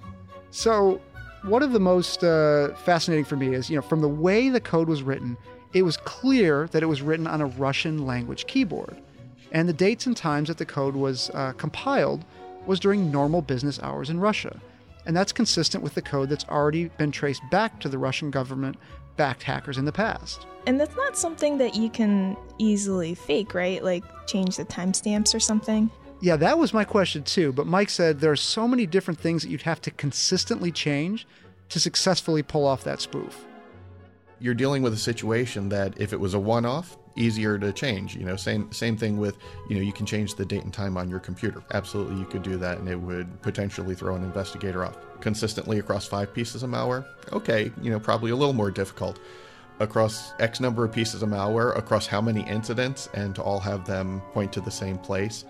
So, 0.50 1.00
one 1.44 1.62
of 1.62 1.72
the 1.72 1.80
most 1.80 2.22
uh, 2.24 2.74
fascinating 2.84 3.24
for 3.24 3.36
me 3.36 3.54
is, 3.54 3.68
you 3.68 3.76
know, 3.76 3.82
from 3.82 4.00
the 4.00 4.08
way 4.08 4.48
the 4.48 4.60
code 4.60 4.88
was 4.88 5.02
written, 5.02 5.36
it 5.72 5.82
was 5.82 5.96
clear 5.96 6.68
that 6.68 6.82
it 6.82 6.86
was 6.86 7.02
written 7.02 7.26
on 7.26 7.40
a 7.40 7.46
Russian 7.46 8.06
language 8.06 8.46
keyboard. 8.46 8.96
And 9.52 9.68
the 9.68 9.72
dates 9.72 10.06
and 10.06 10.16
times 10.16 10.48
that 10.48 10.58
the 10.58 10.66
code 10.66 10.96
was 10.96 11.30
uh, 11.34 11.52
compiled 11.52 12.24
was 12.66 12.80
during 12.80 13.10
normal 13.10 13.42
business 13.42 13.78
hours 13.82 14.10
in 14.10 14.18
Russia. 14.18 14.60
And 15.06 15.16
that's 15.16 15.32
consistent 15.32 15.84
with 15.84 15.94
the 15.94 16.02
code 16.02 16.28
that's 16.28 16.46
already 16.46 16.88
been 16.96 17.12
traced 17.12 17.42
back 17.50 17.80
to 17.80 17.88
the 17.88 17.98
Russian 17.98 18.30
government 18.30 18.76
backed 19.16 19.42
hackers 19.42 19.78
in 19.78 19.84
the 19.84 19.92
past. 19.92 20.46
And 20.66 20.80
that's 20.80 20.96
not 20.96 21.16
something 21.16 21.58
that 21.58 21.74
you 21.74 21.90
can 21.90 22.36
easily 22.58 23.14
fake, 23.14 23.52
right? 23.54 23.82
Like 23.82 24.04
change 24.26 24.56
the 24.56 24.64
timestamps 24.64 25.34
or 25.34 25.40
something. 25.40 25.90
Yeah, 26.20 26.36
that 26.36 26.56
was 26.56 26.72
my 26.72 26.84
question 26.84 27.24
too. 27.24 27.52
But 27.52 27.66
Mike 27.66 27.90
said 27.90 28.20
there 28.20 28.30
are 28.30 28.36
so 28.36 28.68
many 28.68 28.86
different 28.86 29.20
things 29.20 29.42
that 29.42 29.50
you'd 29.50 29.62
have 29.62 29.80
to 29.82 29.90
consistently 29.90 30.70
change 30.70 31.26
to 31.68 31.80
successfully 31.80 32.42
pull 32.42 32.64
off 32.64 32.84
that 32.84 33.00
spoof. 33.00 33.44
You're 34.38 34.54
dealing 34.54 34.82
with 34.82 34.92
a 34.94 34.98
situation 34.98 35.68
that 35.70 36.00
if 36.00 36.12
it 36.12 36.20
was 36.20 36.34
a 36.34 36.38
one-off, 36.38 36.96
easier 37.16 37.58
to 37.58 37.72
change. 37.72 38.16
You 38.16 38.24
know, 38.24 38.36
same 38.36 38.70
same 38.72 38.96
thing 38.96 39.18
with 39.18 39.36
you 39.68 39.76
know 39.76 39.82
you 39.82 39.92
can 39.92 40.06
change 40.06 40.34
the 40.34 40.44
date 40.44 40.64
and 40.64 40.72
time 40.72 40.96
on 40.96 41.08
your 41.08 41.20
computer. 41.20 41.62
Absolutely, 41.72 42.18
you 42.18 42.26
could 42.26 42.42
do 42.42 42.56
that, 42.58 42.78
and 42.78 42.88
it 42.88 43.00
would 43.00 43.40
potentially 43.42 43.94
throw 43.94 44.14
an 44.14 44.22
investigator 44.22 44.84
off. 44.84 44.96
Consistently 45.20 45.78
across 45.78 46.06
five 46.06 46.34
pieces 46.34 46.62
of 46.62 46.70
malware, 46.70 47.06
okay, 47.32 47.70
you 47.80 47.90
know 47.90 48.00
probably 48.00 48.30
a 48.30 48.36
little 48.36 48.54
more 48.54 48.70
difficult. 48.70 49.18
Across 49.80 50.34
X 50.38 50.60
number 50.60 50.84
of 50.84 50.92
pieces 50.92 51.22
of 51.22 51.28
malware, 51.28 51.76
across 51.76 52.06
how 52.06 52.20
many 52.20 52.42
incidents, 52.48 53.08
and 53.14 53.34
to 53.34 53.42
all 53.42 53.58
have 53.58 53.86
them 53.86 54.20
point 54.32 54.52
to 54.52 54.60
the 54.60 54.70
same 54.70 54.98
place. 54.98 55.44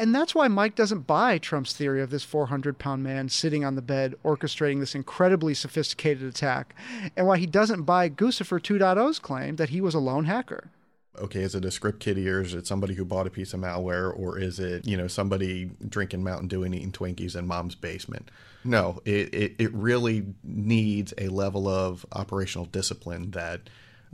And 0.00 0.14
that's 0.14 0.34
why 0.34 0.48
Mike 0.48 0.76
doesn't 0.76 1.06
buy 1.06 1.36
Trump's 1.36 1.74
theory 1.74 2.00
of 2.00 2.08
this 2.08 2.24
400 2.24 2.78
pound 2.78 3.02
man 3.02 3.28
sitting 3.28 3.66
on 3.66 3.74
the 3.74 3.82
bed 3.82 4.14
orchestrating 4.24 4.80
this 4.80 4.94
incredibly 4.94 5.52
sophisticated 5.52 6.22
attack, 6.22 6.74
and 7.14 7.26
why 7.26 7.36
he 7.36 7.44
doesn't 7.44 7.82
buy 7.82 8.08
Guccifer 8.08 8.58
2.0's 8.58 9.18
claim 9.18 9.56
that 9.56 9.68
he 9.68 9.82
was 9.82 9.94
a 9.94 9.98
lone 9.98 10.24
hacker. 10.24 10.70
Okay, 11.18 11.42
is 11.42 11.54
it 11.54 11.66
a 11.66 11.70
script 11.70 12.00
kiddie 12.00 12.30
or 12.30 12.40
is 12.40 12.54
it 12.54 12.66
somebody 12.66 12.94
who 12.94 13.04
bought 13.04 13.26
a 13.26 13.30
piece 13.30 13.52
of 13.52 13.60
malware 13.60 14.10
or 14.18 14.38
is 14.38 14.58
it, 14.58 14.86
you 14.86 14.96
know, 14.96 15.06
somebody 15.06 15.70
drinking 15.86 16.24
Mountain 16.24 16.48
Dew 16.48 16.64
and 16.64 16.74
eating 16.74 16.92
Twinkies 16.92 17.36
in 17.36 17.46
mom's 17.46 17.74
basement? 17.74 18.30
No, 18.64 19.02
it, 19.04 19.34
it, 19.34 19.54
it 19.58 19.74
really 19.74 20.24
needs 20.42 21.12
a 21.18 21.28
level 21.28 21.68
of 21.68 22.06
operational 22.12 22.64
discipline 22.64 23.32
that 23.32 23.68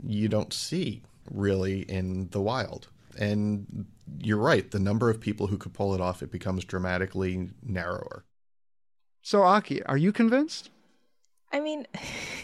you 0.05 0.27
don't 0.27 0.51
see 0.51 1.03
really 1.31 1.83
in 1.83 2.27
the 2.31 2.41
wild. 2.41 2.89
And 3.17 3.85
you're 4.19 4.37
right, 4.37 4.69
the 4.69 4.79
number 4.79 5.09
of 5.09 5.19
people 5.19 5.47
who 5.47 5.57
could 5.57 5.73
pull 5.73 5.93
it 5.93 6.01
off, 6.01 6.21
it 6.21 6.31
becomes 6.31 6.63
dramatically 6.63 7.49
narrower. 7.63 8.25
So, 9.21 9.43
Aki, 9.43 9.83
are 9.83 9.97
you 9.97 10.11
convinced? 10.11 10.69
I 11.51 11.59
mean, 11.59 11.87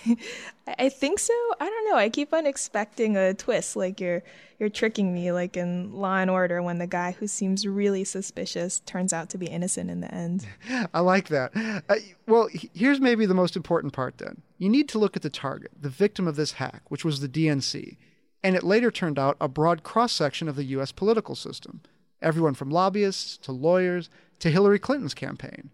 I 0.77 0.89
think 0.89 1.19
so. 1.19 1.33
I 1.59 1.65
don't 1.65 1.89
know. 1.89 1.97
I 1.97 2.09
keep 2.09 2.33
on 2.33 2.45
expecting 2.45 3.17
a 3.17 3.33
twist, 3.33 3.75
like 3.75 3.99
you're 3.99 4.23
you're 4.59 4.69
tricking 4.69 5.13
me, 5.13 5.31
like 5.31 5.57
in 5.57 5.91
Law 5.91 6.17
and 6.17 6.29
Order, 6.29 6.61
when 6.61 6.77
the 6.77 6.87
guy 6.87 7.11
who 7.11 7.27
seems 7.27 7.67
really 7.67 8.05
suspicious 8.05 8.79
turns 8.85 9.11
out 9.11 9.29
to 9.31 9.37
be 9.37 9.47
innocent 9.47 9.89
in 9.89 9.99
the 9.99 10.13
end. 10.13 10.47
I 10.93 11.01
like 11.01 11.27
that. 11.29 11.51
Uh, 11.89 11.95
well, 12.27 12.47
here's 12.51 13.01
maybe 13.01 13.25
the 13.25 13.33
most 13.33 13.57
important 13.57 13.91
part. 13.91 14.19
Then 14.19 14.41
you 14.57 14.69
need 14.69 14.87
to 14.89 14.99
look 14.99 15.17
at 15.17 15.21
the 15.21 15.29
target, 15.29 15.71
the 15.79 15.89
victim 15.89 16.27
of 16.27 16.37
this 16.37 16.53
hack, 16.53 16.83
which 16.87 17.03
was 17.03 17.19
the 17.19 17.27
DNC, 17.27 17.97
and 18.43 18.55
it 18.55 18.63
later 18.63 18.91
turned 18.91 19.17
out 19.17 19.37
a 19.39 19.47
broad 19.47 19.83
cross 19.83 20.11
section 20.11 20.49
of 20.49 20.55
the 20.55 20.65
U.S. 20.65 20.91
political 20.91 21.35
system, 21.35 21.81
everyone 22.21 22.53
from 22.53 22.69
lobbyists 22.69 23.37
to 23.37 23.51
lawyers 23.51 24.09
to 24.39 24.51
Hillary 24.51 24.79
Clinton's 24.79 25.13
campaign. 25.13 25.71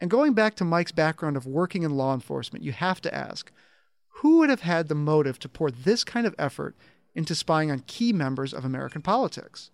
And 0.00 0.10
going 0.10 0.32
back 0.32 0.56
to 0.56 0.64
Mike's 0.64 0.92
background 0.92 1.36
of 1.36 1.46
working 1.46 1.82
in 1.82 1.96
law 1.96 2.12
enforcement, 2.12 2.64
you 2.64 2.72
have 2.72 3.00
to 3.02 3.14
ask 3.14 3.52
who 4.14 4.38
would 4.38 4.50
have 4.50 4.62
had 4.62 4.88
the 4.88 4.94
motive 4.94 5.38
to 5.38 5.48
pour 5.48 5.70
this 5.70 6.04
kind 6.04 6.26
of 6.26 6.34
effort 6.38 6.76
into 7.14 7.34
spying 7.34 7.70
on 7.70 7.80
key 7.86 8.12
members 8.12 8.52
of 8.52 8.64
American 8.64 9.02
politics? 9.02 9.70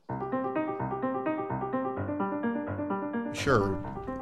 Sure, 3.33 3.75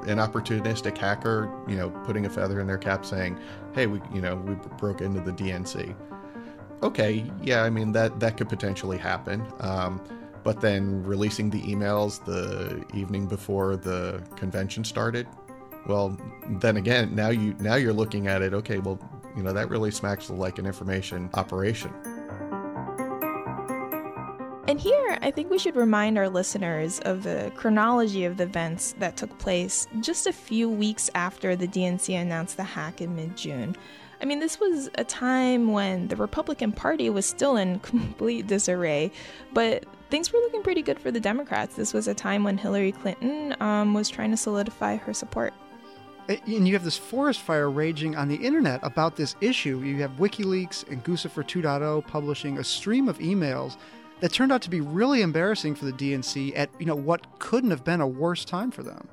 an 0.07 0.19
opportunistic 0.19 0.97
hacker, 0.97 1.53
you 1.69 1.77
know, 1.77 1.91
putting 2.05 2.27
a 2.27 2.31
feather 2.31 2.61
in 2.61 2.67
their 2.67 2.79
cap 2.79 3.05
saying, 3.05 3.39
"Hey, 3.73 3.87
we, 3.87 4.01
you 4.13 4.21
know, 4.21 4.37
we 4.37 4.55
broke 4.79 5.01
into 5.01 5.21
the 5.21 5.33
DNC." 5.33 5.95
Okay, 6.85 7.25
yeah, 7.43 7.63
I 7.63 7.71
mean 7.71 7.93
that 7.93 8.21
that 8.21 8.37
could 8.37 8.51
potentially 8.51 8.99
happen. 8.99 9.43
Um, 9.61 10.03
but 10.43 10.61
then 10.61 11.03
releasing 11.03 11.49
the 11.49 11.63
emails 11.63 12.23
the 12.27 12.85
evening 12.95 13.27
before 13.27 13.77
the 13.77 14.23
convention 14.37 14.85
started, 14.85 15.27
well, 15.87 16.19
then 16.61 16.77
again, 16.77 17.15
now 17.15 17.31
you 17.31 17.57
now 17.59 17.77
you're 17.77 17.95
looking 17.95 18.27
at 18.27 18.43
it. 18.43 18.53
Okay, 18.53 18.81
well, 18.81 18.99
you 19.35 19.43
know 19.43 19.55
that 19.55 19.71
really 19.71 19.91
smacks 19.91 20.29
like 20.29 20.59
an 20.59 20.67
information 20.67 21.31
operation. 21.33 21.91
And 24.67 24.79
here, 24.79 25.19
I 25.23 25.31
think 25.31 25.51
we 25.51 25.59
should 25.59 25.77
remind 25.77 26.19
our 26.19 26.29
listeners 26.29 26.99
of 27.01 27.23
the 27.23 27.51
chronology 27.55 28.25
of 28.25 28.37
the 28.37 28.45
events 28.45 28.95
that 28.99 29.17
took 29.17 29.39
place 29.39 29.87
just 30.01 30.27
a 30.27 30.33
few 30.33 30.69
weeks 30.69 31.09
after 31.15 31.57
the 31.57 31.69
DNC 31.69 32.15
announced 32.15 32.59
the 32.59 32.65
hack 32.65 33.01
in 33.01 33.17
mid 33.17 33.37
June. 33.37 33.75
I 34.25 34.27
mean, 34.27 34.39
this 34.39 34.59
was 34.59 34.89
a 34.95 35.05
time 35.05 35.73
when 35.73 36.09
the 36.09 36.17
Republican 36.17 36.73
Party 36.73 37.11
was 37.11 37.27
still 37.27 37.59
in 37.59 37.79
complete 37.81 38.47
disarray, 38.47 39.13
but 39.53 39.85
things 40.09 40.33
were 40.33 40.39
looking 40.39 40.63
pretty 40.63 40.81
good 40.81 40.99
for 40.99 41.11
the 41.11 41.21
Democrats. 41.21 41.77
This 41.77 41.93
was 41.93 42.09
a 42.09 42.15
time 42.15 42.43
when 42.43 42.57
Hillary 42.57 42.93
Clinton 42.93 43.55
um, 43.61 43.93
was 43.93 44.09
trying 44.09 44.31
to 44.31 44.39
solidify 44.39 44.97
her 44.97 45.13
support. 45.13 45.53
And 46.27 46.67
you 46.67 46.73
have 46.73 46.85
this 46.85 46.97
forest 46.97 47.43
fire 47.43 47.71
raging 47.71 48.17
on 48.17 48.29
the 48.29 48.37
internet 48.37 48.81
about 48.83 49.15
this 49.15 49.37
issue. 49.43 49.83
You 49.83 50.01
have 50.01 50.13
WikiLeaks 50.13 50.91
and 50.91 51.05
Guccifer 51.05 51.45
2.0 51.45 52.07
publishing 52.07 52.57
a 52.57 52.65
stream 52.65 53.11
of 53.11 53.19
emails 53.19 53.77
that 54.21 54.33
turned 54.33 54.53
out 54.53 54.63
to 54.63 54.71
be 54.71 54.81
really 54.81 55.21
embarrassing 55.21 55.75
for 55.75 55.85
the 55.85 55.93
DNC 55.93 56.55
at 56.57 56.71
you 56.79 56.87
know 56.87 56.97
what 56.97 57.39
couldn't 57.41 57.73
have 57.73 57.85
been 57.85 58.01
a 58.01 58.09
worse 58.09 58.47
time 58.47 58.71
for 58.71 58.83
them. 58.83 59.07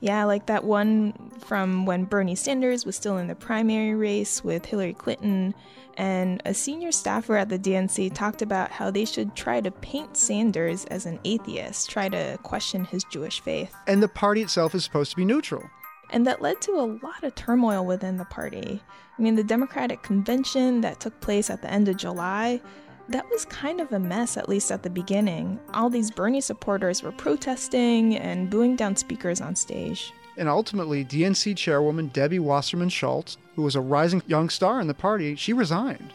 Yeah, 0.00 0.24
like 0.24 0.46
that 0.46 0.64
one 0.64 1.30
from 1.40 1.86
when 1.86 2.04
Bernie 2.04 2.34
Sanders 2.34 2.84
was 2.84 2.96
still 2.96 3.16
in 3.18 3.28
the 3.28 3.34
primary 3.34 3.94
race 3.94 4.44
with 4.44 4.66
Hillary 4.66 4.92
Clinton, 4.92 5.54
and 5.96 6.42
a 6.44 6.52
senior 6.52 6.92
staffer 6.92 7.36
at 7.36 7.48
the 7.48 7.58
DNC 7.58 8.14
talked 8.14 8.42
about 8.42 8.70
how 8.70 8.90
they 8.90 9.04
should 9.06 9.34
try 9.34 9.60
to 9.60 9.70
paint 9.70 10.16
Sanders 10.16 10.84
as 10.86 11.06
an 11.06 11.18
atheist, 11.24 11.88
try 11.88 12.08
to 12.08 12.38
question 12.42 12.84
his 12.84 13.02
Jewish 13.04 13.40
faith. 13.40 13.74
And 13.86 14.02
the 14.02 14.08
party 14.08 14.42
itself 14.42 14.74
is 14.74 14.84
supposed 14.84 15.10
to 15.12 15.16
be 15.16 15.24
neutral. 15.24 15.64
And 16.10 16.26
that 16.26 16.42
led 16.42 16.60
to 16.62 16.72
a 16.72 17.00
lot 17.02 17.24
of 17.24 17.34
turmoil 17.34 17.84
within 17.84 18.16
the 18.16 18.26
party. 18.26 18.80
I 19.18 19.22
mean, 19.22 19.34
the 19.34 19.42
Democratic 19.42 20.02
convention 20.02 20.82
that 20.82 21.00
took 21.00 21.18
place 21.20 21.48
at 21.48 21.62
the 21.62 21.70
end 21.70 21.88
of 21.88 21.96
July, 21.96 22.60
that 23.08 23.28
was 23.30 23.44
kind 23.44 23.80
of 23.80 23.92
a 23.92 23.98
mess, 23.98 24.36
at 24.36 24.48
least 24.48 24.72
at 24.72 24.82
the 24.82 24.90
beginning. 24.90 25.60
All 25.74 25.88
these 25.88 26.10
Bernie 26.10 26.40
supporters 26.40 27.02
were 27.02 27.12
protesting 27.12 28.16
and 28.16 28.50
booing 28.50 28.76
down 28.76 28.96
speakers 28.96 29.40
on 29.40 29.54
stage. 29.54 30.12
And 30.36 30.48
ultimately, 30.48 31.04
DNC 31.04 31.56
chairwoman 31.56 32.08
Debbie 32.08 32.40
Wasserman 32.40 32.88
Schultz, 32.88 33.38
who 33.54 33.62
was 33.62 33.76
a 33.76 33.80
rising 33.80 34.22
young 34.26 34.50
star 34.50 34.80
in 34.80 34.86
the 34.86 34.94
party, 34.94 35.34
she 35.36 35.52
resigned. 35.52 36.12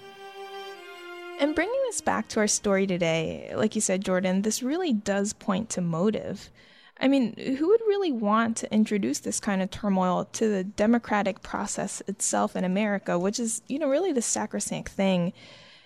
And 1.39 1.55
bringing 1.55 1.79
this 1.88 2.01
back 2.01 2.27
to 2.29 2.39
our 2.39 2.48
story 2.48 2.86
today, 2.86 3.51
like 3.55 3.74
you 3.74 3.81
said, 3.81 4.05
Jordan, 4.05 4.43
this 4.43 4.62
really 4.62 4.93
does 4.93 5.33
point 5.33 5.69
to 5.71 5.81
motive. 5.81 6.51
I 7.00 7.07
mean, 7.07 7.36
who 7.57 7.69
would 7.69 7.81
really 7.88 8.12
want 8.12 8.57
to 8.57 8.71
introduce 8.71 9.19
this 9.19 9.39
kind 9.39 9.63
of 9.63 9.71
turmoil 9.71 10.25
to 10.33 10.48
the 10.48 10.63
democratic 10.63 11.41
process 11.41 12.03
itself 12.05 12.55
in 12.55 12.63
America, 12.63 13.17
which 13.17 13.39
is, 13.39 13.63
you 13.67 13.79
know, 13.79 13.89
really 13.89 14.12
the 14.13 14.21
sacrosanct 14.21 14.91
thing? 14.91 15.33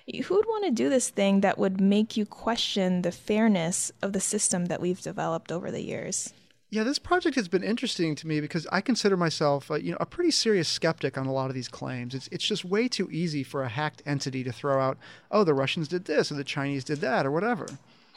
Who 0.08 0.36
would 0.36 0.46
want 0.46 0.66
to 0.66 0.72
do 0.72 0.88
this 0.90 1.10
thing 1.10 1.42
that 1.42 1.58
would 1.58 1.82
make 1.82 2.16
you 2.16 2.28
question 2.28 3.02
the 3.02 3.12
fairness 3.12 3.92
of 4.04 4.14
the 4.14 4.20
system 4.20 4.66
that 4.66 4.80
we've 4.80 5.02
developed 5.02 5.52
over 5.52 5.72
the 5.72 5.82
years? 5.82 6.32
Yeah, 6.70 6.84
this 6.84 7.00
project 7.00 7.36
has 7.36 7.48
been 7.48 7.64
interesting 7.64 8.14
to 8.16 8.28
me 8.28 8.40
because 8.40 8.68
I 8.72 8.82
consider 8.82 9.18
myself, 9.18 9.72
uh, 9.72 9.76
you 9.76 9.92
know, 9.92 9.98
a 10.00 10.06
pretty 10.06 10.30
serious 10.30 10.68
skeptic 10.68 11.18
on 11.18 11.26
a 11.26 11.32
lot 11.34 11.50
of 11.50 11.56
these 11.56 11.68
claims. 11.68 12.14
It's 12.14 12.28
it's 12.32 12.46
just 12.46 12.66
way 12.66 12.88
too 12.88 13.10
easy 13.12 13.44
for 13.44 13.64
a 13.64 13.70
hacked 13.70 14.04
entity 14.06 14.44
to 14.44 14.52
throw 14.52 14.80
out, 14.80 14.98
"Oh, 15.32 15.44
the 15.44 15.54
Russians 15.54 15.88
did 15.88 16.06
this 16.06 16.32
or 16.32 16.36
the 16.36 16.44
Chinese 16.44 16.84
did 16.84 17.02
that 17.02 17.26
or 17.26 17.32
whatever." 17.32 17.66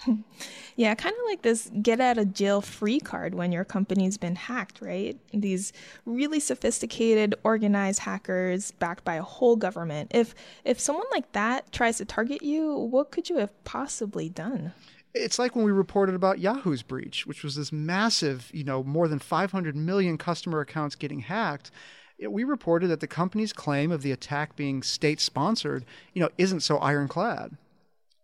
yeah, 0.76 0.95
kind 0.95 1.14
of 1.14 1.23
like 1.26 1.43
this 1.43 1.71
get 1.83 2.00
out 2.00 2.19
of 2.19 2.33
jail 2.33 2.61
free 2.61 3.00
card 3.00 3.35
when 3.35 3.52
your 3.52 3.64
company's 3.64 4.19
been 4.19 4.37
hacked, 4.37 4.81
right? 4.81 5.19
These 5.33 5.73
really 6.07 6.40
sophisticated, 6.40 7.35
organized 7.43 8.00
hackers 8.00 8.71
backed 8.73 9.05
by 9.05 9.14
a 9.14 9.23
whole 9.23 9.57
government. 9.57 10.11
If 10.14 10.35
if 10.64 10.78
someone 10.78 11.07
like 11.11 11.33
that 11.33 11.73
tries 11.73 11.99
to 11.99 12.05
target 12.05 12.43
you, 12.43 12.75
what 12.75 13.11
could 13.11 13.28
you 13.28 13.38
have 13.38 13.64
possibly 13.64 14.28
done? 14.28 14.73
It's 15.14 15.38
like 15.38 15.57
when 15.57 15.64
we 15.64 15.73
reported 15.73 16.14
about 16.14 16.38
Yahoo's 16.38 16.83
breach, 16.83 17.26
which 17.26 17.43
was 17.43 17.57
this 17.57 17.73
massive, 17.73 18.50
you 18.52 18.62
know, 18.62 18.85
more 18.85 19.09
than 19.09 19.19
500 19.19 19.75
million 19.75 20.19
customer 20.19 20.61
accounts 20.61 20.95
getting 20.95 21.21
hacked. 21.21 21.71
We 22.21 22.45
reported 22.45 22.88
that 22.88 23.00
the 23.00 23.07
company's 23.07 23.52
claim 23.52 23.90
of 23.90 24.02
the 24.02 24.12
attack 24.12 24.55
being 24.55 24.83
state 24.83 25.21
sponsored, 25.21 25.85
you 26.12 26.21
know, 26.21 26.28
isn't 26.37 26.61
so 26.61 26.78
ironclad. 26.78 27.57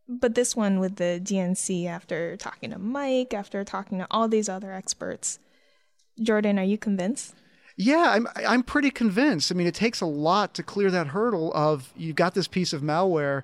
But 0.08 0.34
this 0.34 0.54
one 0.54 0.80
with 0.80 0.96
the 0.96 1.20
DNC, 1.23 1.87
after 1.87 2.37
talking 2.37 2.70
to 2.70 2.78
Mike, 2.78 3.32
after 3.32 3.64
talking 3.64 3.99
to 3.99 4.06
all 4.11 4.28
these 4.28 4.49
other 4.49 4.73
experts, 4.73 5.38
Jordan, 6.20 6.58
are 6.58 6.64
you 6.64 6.76
convinced? 6.76 7.34
Yeah, 7.76 8.11
I'm 8.11 8.28
I'm 8.37 8.62
pretty 8.62 8.90
convinced. 8.90 9.50
I 9.50 9.54
mean, 9.54 9.66
it 9.66 9.75
takes 9.75 10.00
a 10.00 10.06
lot 10.06 10.54
to 10.54 10.62
clear 10.62 10.90
that 10.90 11.08
hurdle 11.08 11.52
of 11.54 11.92
you 11.96 12.12
got 12.12 12.34
this 12.34 12.46
piece 12.46 12.73
of 12.73 12.82
malware, 12.82 13.42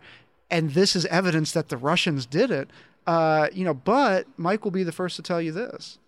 and 0.51 0.73
this 0.73 0.95
is 0.95 1.05
evidence 1.07 1.53
that 1.53 1.69
the 1.69 1.77
Russians 1.77 2.27
did 2.27 2.51
it. 2.51 2.71
Uh, 3.07 3.49
you 3.53 3.65
know, 3.65 3.75
but 3.75 4.27
Mike 4.37 4.65
will 4.65 4.71
be 4.71 4.85
the 4.85 4.93
first 4.93 5.17
to 5.17 5.23
tell 5.23 5.41
you 5.41 5.51
this. 5.51 5.99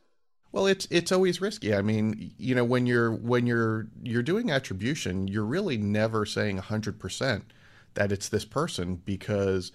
Well, 0.53 0.67
it's 0.67 0.87
it's 0.91 1.11
always 1.11 1.41
risky. 1.41 1.75
I 1.75 1.83
mean, 1.83 2.33
you 2.39 2.55
know, 2.55 2.65
when 2.65 2.87
you're 2.87 3.11
when 3.11 3.47
you're 3.47 3.89
you're 4.03 4.23
doing 4.23 4.51
attribution, 4.51 5.27
you're 5.27 5.45
really 5.45 5.79
never 5.79 6.27
saying 6.27 6.61
100% 6.61 7.43
that 7.95 8.13
it's 8.13 8.29
this 8.29 8.45
person 8.45 8.97
because 9.05 9.73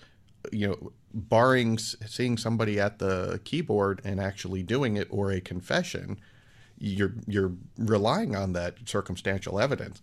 you 0.52 0.68
know, 0.68 0.92
barring 1.14 1.78
seeing 1.78 2.38
somebody 2.38 2.80
at 2.80 3.00
the 3.00 3.40
keyboard 3.44 4.02
and 4.04 4.20
actually 4.20 4.64
doing 4.64 4.98
it 4.98 5.08
or 5.10 5.32
a 5.32 5.42
confession, 5.42 6.20
you're 6.78 7.16
you're 7.26 7.54
relying 7.78 8.36
on 8.36 8.54
that 8.54 8.76
circumstantial 8.86 9.60
evidence. 9.60 10.02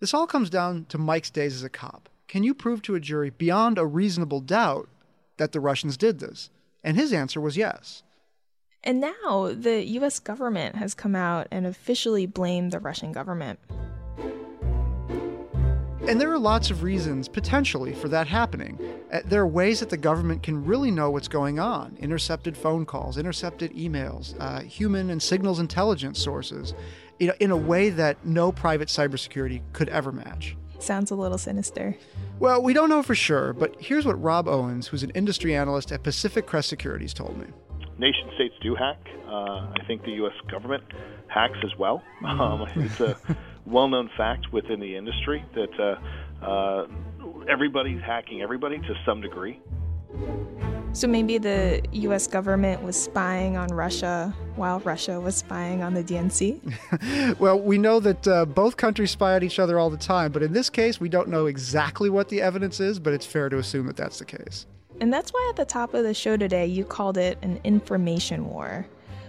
This 0.00 0.14
all 0.14 0.26
comes 0.26 0.50
down 0.50 0.86
to 0.86 0.98
Mike's 0.98 1.30
days 1.30 1.54
as 1.54 1.62
a 1.62 1.68
cop. 1.68 2.08
Can 2.28 2.42
you 2.42 2.54
prove 2.54 2.82
to 2.82 2.94
a 2.94 3.00
jury 3.00 3.30
beyond 3.30 3.78
a 3.78 3.86
reasonable 3.86 4.40
doubt 4.40 4.88
that 5.36 5.52
the 5.52 5.60
Russians 5.60 5.96
did 5.96 6.18
this? 6.18 6.50
And 6.82 6.96
his 6.96 7.12
answer 7.12 7.40
was 7.40 7.56
yes. 7.56 8.02
And 8.82 9.00
now 9.00 9.52
the 9.54 9.86
US 9.98 10.18
government 10.18 10.76
has 10.76 10.94
come 10.94 11.14
out 11.14 11.46
and 11.50 11.66
officially 11.66 12.26
blamed 12.26 12.72
the 12.72 12.80
Russian 12.80 13.12
government. 13.12 13.60
And 16.08 16.20
there 16.20 16.32
are 16.32 16.38
lots 16.38 16.70
of 16.70 16.82
reasons, 16.82 17.28
potentially, 17.28 17.94
for 17.94 18.08
that 18.08 18.26
happening. 18.26 18.76
Uh, 19.12 19.20
there 19.24 19.40
are 19.40 19.46
ways 19.46 19.78
that 19.78 19.88
the 19.88 19.96
government 19.96 20.42
can 20.42 20.64
really 20.64 20.90
know 20.90 21.10
what's 21.10 21.28
going 21.28 21.60
on 21.60 21.96
intercepted 22.00 22.56
phone 22.56 22.84
calls, 22.84 23.16
intercepted 23.16 23.72
emails, 23.72 24.34
uh, 24.40 24.62
human 24.62 25.10
and 25.10 25.22
signals 25.22 25.60
intelligence 25.60 26.18
sources, 26.18 26.74
you 27.20 27.28
know, 27.28 27.34
in 27.38 27.52
a 27.52 27.56
way 27.56 27.88
that 27.88 28.26
no 28.26 28.50
private 28.50 28.88
cybersecurity 28.88 29.62
could 29.72 29.88
ever 29.90 30.10
match. 30.10 30.56
Sounds 30.80 31.12
a 31.12 31.14
little 31.14 31.38
sinister. 31.38 31.96
Well, 32.40 32.60
we 32.60 32.72
don't 32.72 32.88
know 32.88 33.04
for 33.04 33.14
sure, 33.14 33.52
but 33.52 33.76
here's 33.78 34.04
what 34.04 34.20
Rob 34.20 34.48
Owens, 34.48 34.88
who's 34.88 35.04
an 35.04 35.10
industry 35.10 35.54
analyst 35.54 35.92
at 35.92 36.02
Pacific 36.02 36.46
Crest 36.48 36.68
Securities, 36.68 37.14
told 37.14 37.38
me. 37.38 37.46
Nation 37.98 38.28
states 38.34 38.54
do 38.60 38.74
hack. 38.74 38.98
Uh, 39.28 39.70
I 39.70 39.84
think 39.86 40.02
the 40.02 40.10
U.S. 40.12 40.32
government 40.50 40.82
hacks 41.28 41.58
as 41.62 41.70
well. 41.78 42.02
Um, 42.24 42.66
it's 42.74 42.98
a 42.98 43.16
well-known 43.66 44.10
fact 44.16 44.52
within 44.52 44.80
the 44.80 44.96
industry 44.96 45.44
that 45.54 45.80
uh, 45.80 46.44
uh, 46.44 46.86
everybody's 47.48 48.02
hacking 48.02 48.42
everybody 48.42 48.78
to 48.78 48.94
some 49.04 49.20
degree. 49.20 49.60
So 50.94 51.06
maybe 51.06 51.38
the 51.38 51.82
U.S. 51.92 52.26
government 52.26 52.82
was 52.82 53.02
spying 53.02 53.56
on 53.56 53.68
Russia 53.68 54.34
while 54.56 54.80
Russia 54.80 55.18
was 55.18 55.34
spying 55.34 55.82
on 55.82 55.94
the 55.94 56.04
DNC? 56.04 57.38
well, 57.38 57.58
we 57.58 57.78
know 57.78 57.98
that 57.98 58.28
uh, 58.28 58.44
both 58.44 58.76
countries 58.76 59.10
spy 59.10 59.34
on 59.34 59.42
each 59.42 59.58
other 59.58 59.78
all 59.78 59.88
the 59.88 59.96
time, 59.96 60.32
but 60.32 60.42
in 60.42 60.52
this 60.52 60.68
case, 60.68 61.00
we 61.00 61.08
don't 61.08 61.28
know 61.28 61.46
exactly 61.46 62.10
what 62.10 62.28
the 62.28 62.42
evidence 62.42 62.78
is, 62.78 62.98
but 62.98 63.14
it's 63.14 63.24
fair 63.24 63.48
to 63.48 63.56
assume 63.56 63.86
that 63.86 63.96
that's 63.96 64.18
the 64.18 64.26
case. 64.26 64.66
And 65.00 65.10
that's 65.10 65.32
why 65.32 65.46
at 65.48 65.56
the 65.56 65.64
top 65.64 65.94
of 65.94 66.04
the 66.04 66.12
show 66.12 66.36
today, 66.36 66.66
you 66.66 66.84
called 66.84 67.16
it 67.16 67.38
an 67.40 67.58
information 67.64 68.46
war, 68.50 68.86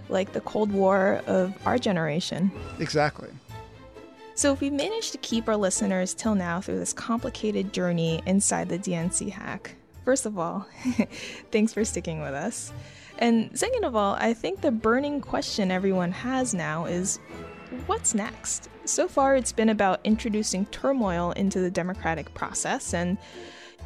like 0.09 0.33
the 0.33 0.41
Cold 0.41 0.69
War 0.69 1.21
of 1.27 1.53
our 1.65 1.77
generation. 1.77 2.51
Exactly. 2.79 3.29
So, 4.35 4.51
if 4.51 4.61
we 4.61 4.71
managed 4.71 5.11
to 5.11 5.19
keep 5.19 5.47
our 5.47 5.55
listeners 5.55 6.13
till 6.15 6.33
now 6.33 6.59
through 6.59 6.79
this 6.79 6.93
complicated 6.93 7.71
journey 7.71 8.21
inside 8.25 8.67
the 8.67 8.79
DNC 8.79 9.29
hack, 9.29 9.75
first 10.03 10.25
of 10.25 10.39
all, 10.39 10.65
thanks 11.51 11.71
for 11.71 11.85
sticking 11.85 12.19
with 12.19 12.33
us. 12.33 12.73
And 13.19 13.57
second 13.57 13.83
of 13.83 13.95
all, 13.95 14.15
I 14.15 14.33
think 14.33 14.61
the 14.61 14.71
burning 14.71 15.21
question 15.21 15.69
everyone 15.69 16.11
has 16.11 16.53
now 16.53 16.85
is 16.85 17.19
what's 17.85 18.15
next? 18.15 18.69
So 18.85 19.07
far, 19.07 19.35
it's 19.35 19.51
been 19.51 19.69
about 19.69 19.99
introducing 20.03 20.65
turmoil 20.67 21.31
into 21.33 21.59
the 21.59 21.71
democratic 21.71 22.33
process. 22.33 22.93
And, 22.93 23.19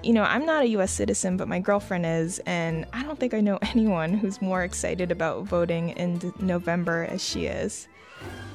you 0.01 0.13
know, 0.13 0.23
I'm 0.23 0.45
not 0.45 0.63
a 0.63 0.67
US 0.69 0.91
citizen, 0.91 1.35
but 1.35 1.49
my 1.49 1.59
girlfriend 1.59 2.05
is. 2.05 2.39
And 2.45 2.85
I 2.93 3.03
don't 3.03 3.19
think 3.19 3.33
I 3.33 3.41
know 3.41 3.59
anyone 3.61 4.13
who's 4.13 4.41
more 4.41 4.63
excited 4.63 5.11
about 5.11 5.43
voting 5.43 5.89
in 5.89 6.33
November 6.39 7.05
as 7.09 7.21
she 7.21 7.47
is. 7.47 7.87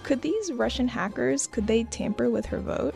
Could 0.02 0.22
these 0.22 0.52
Russian 0.52 0.88
hackers 0.88 1.46
could 1.46 1.66
they 1.66 1.84
tamper 1.84 2.28
with 2.28 2.46
her 2.46 2.60
vote? 2.60 2.94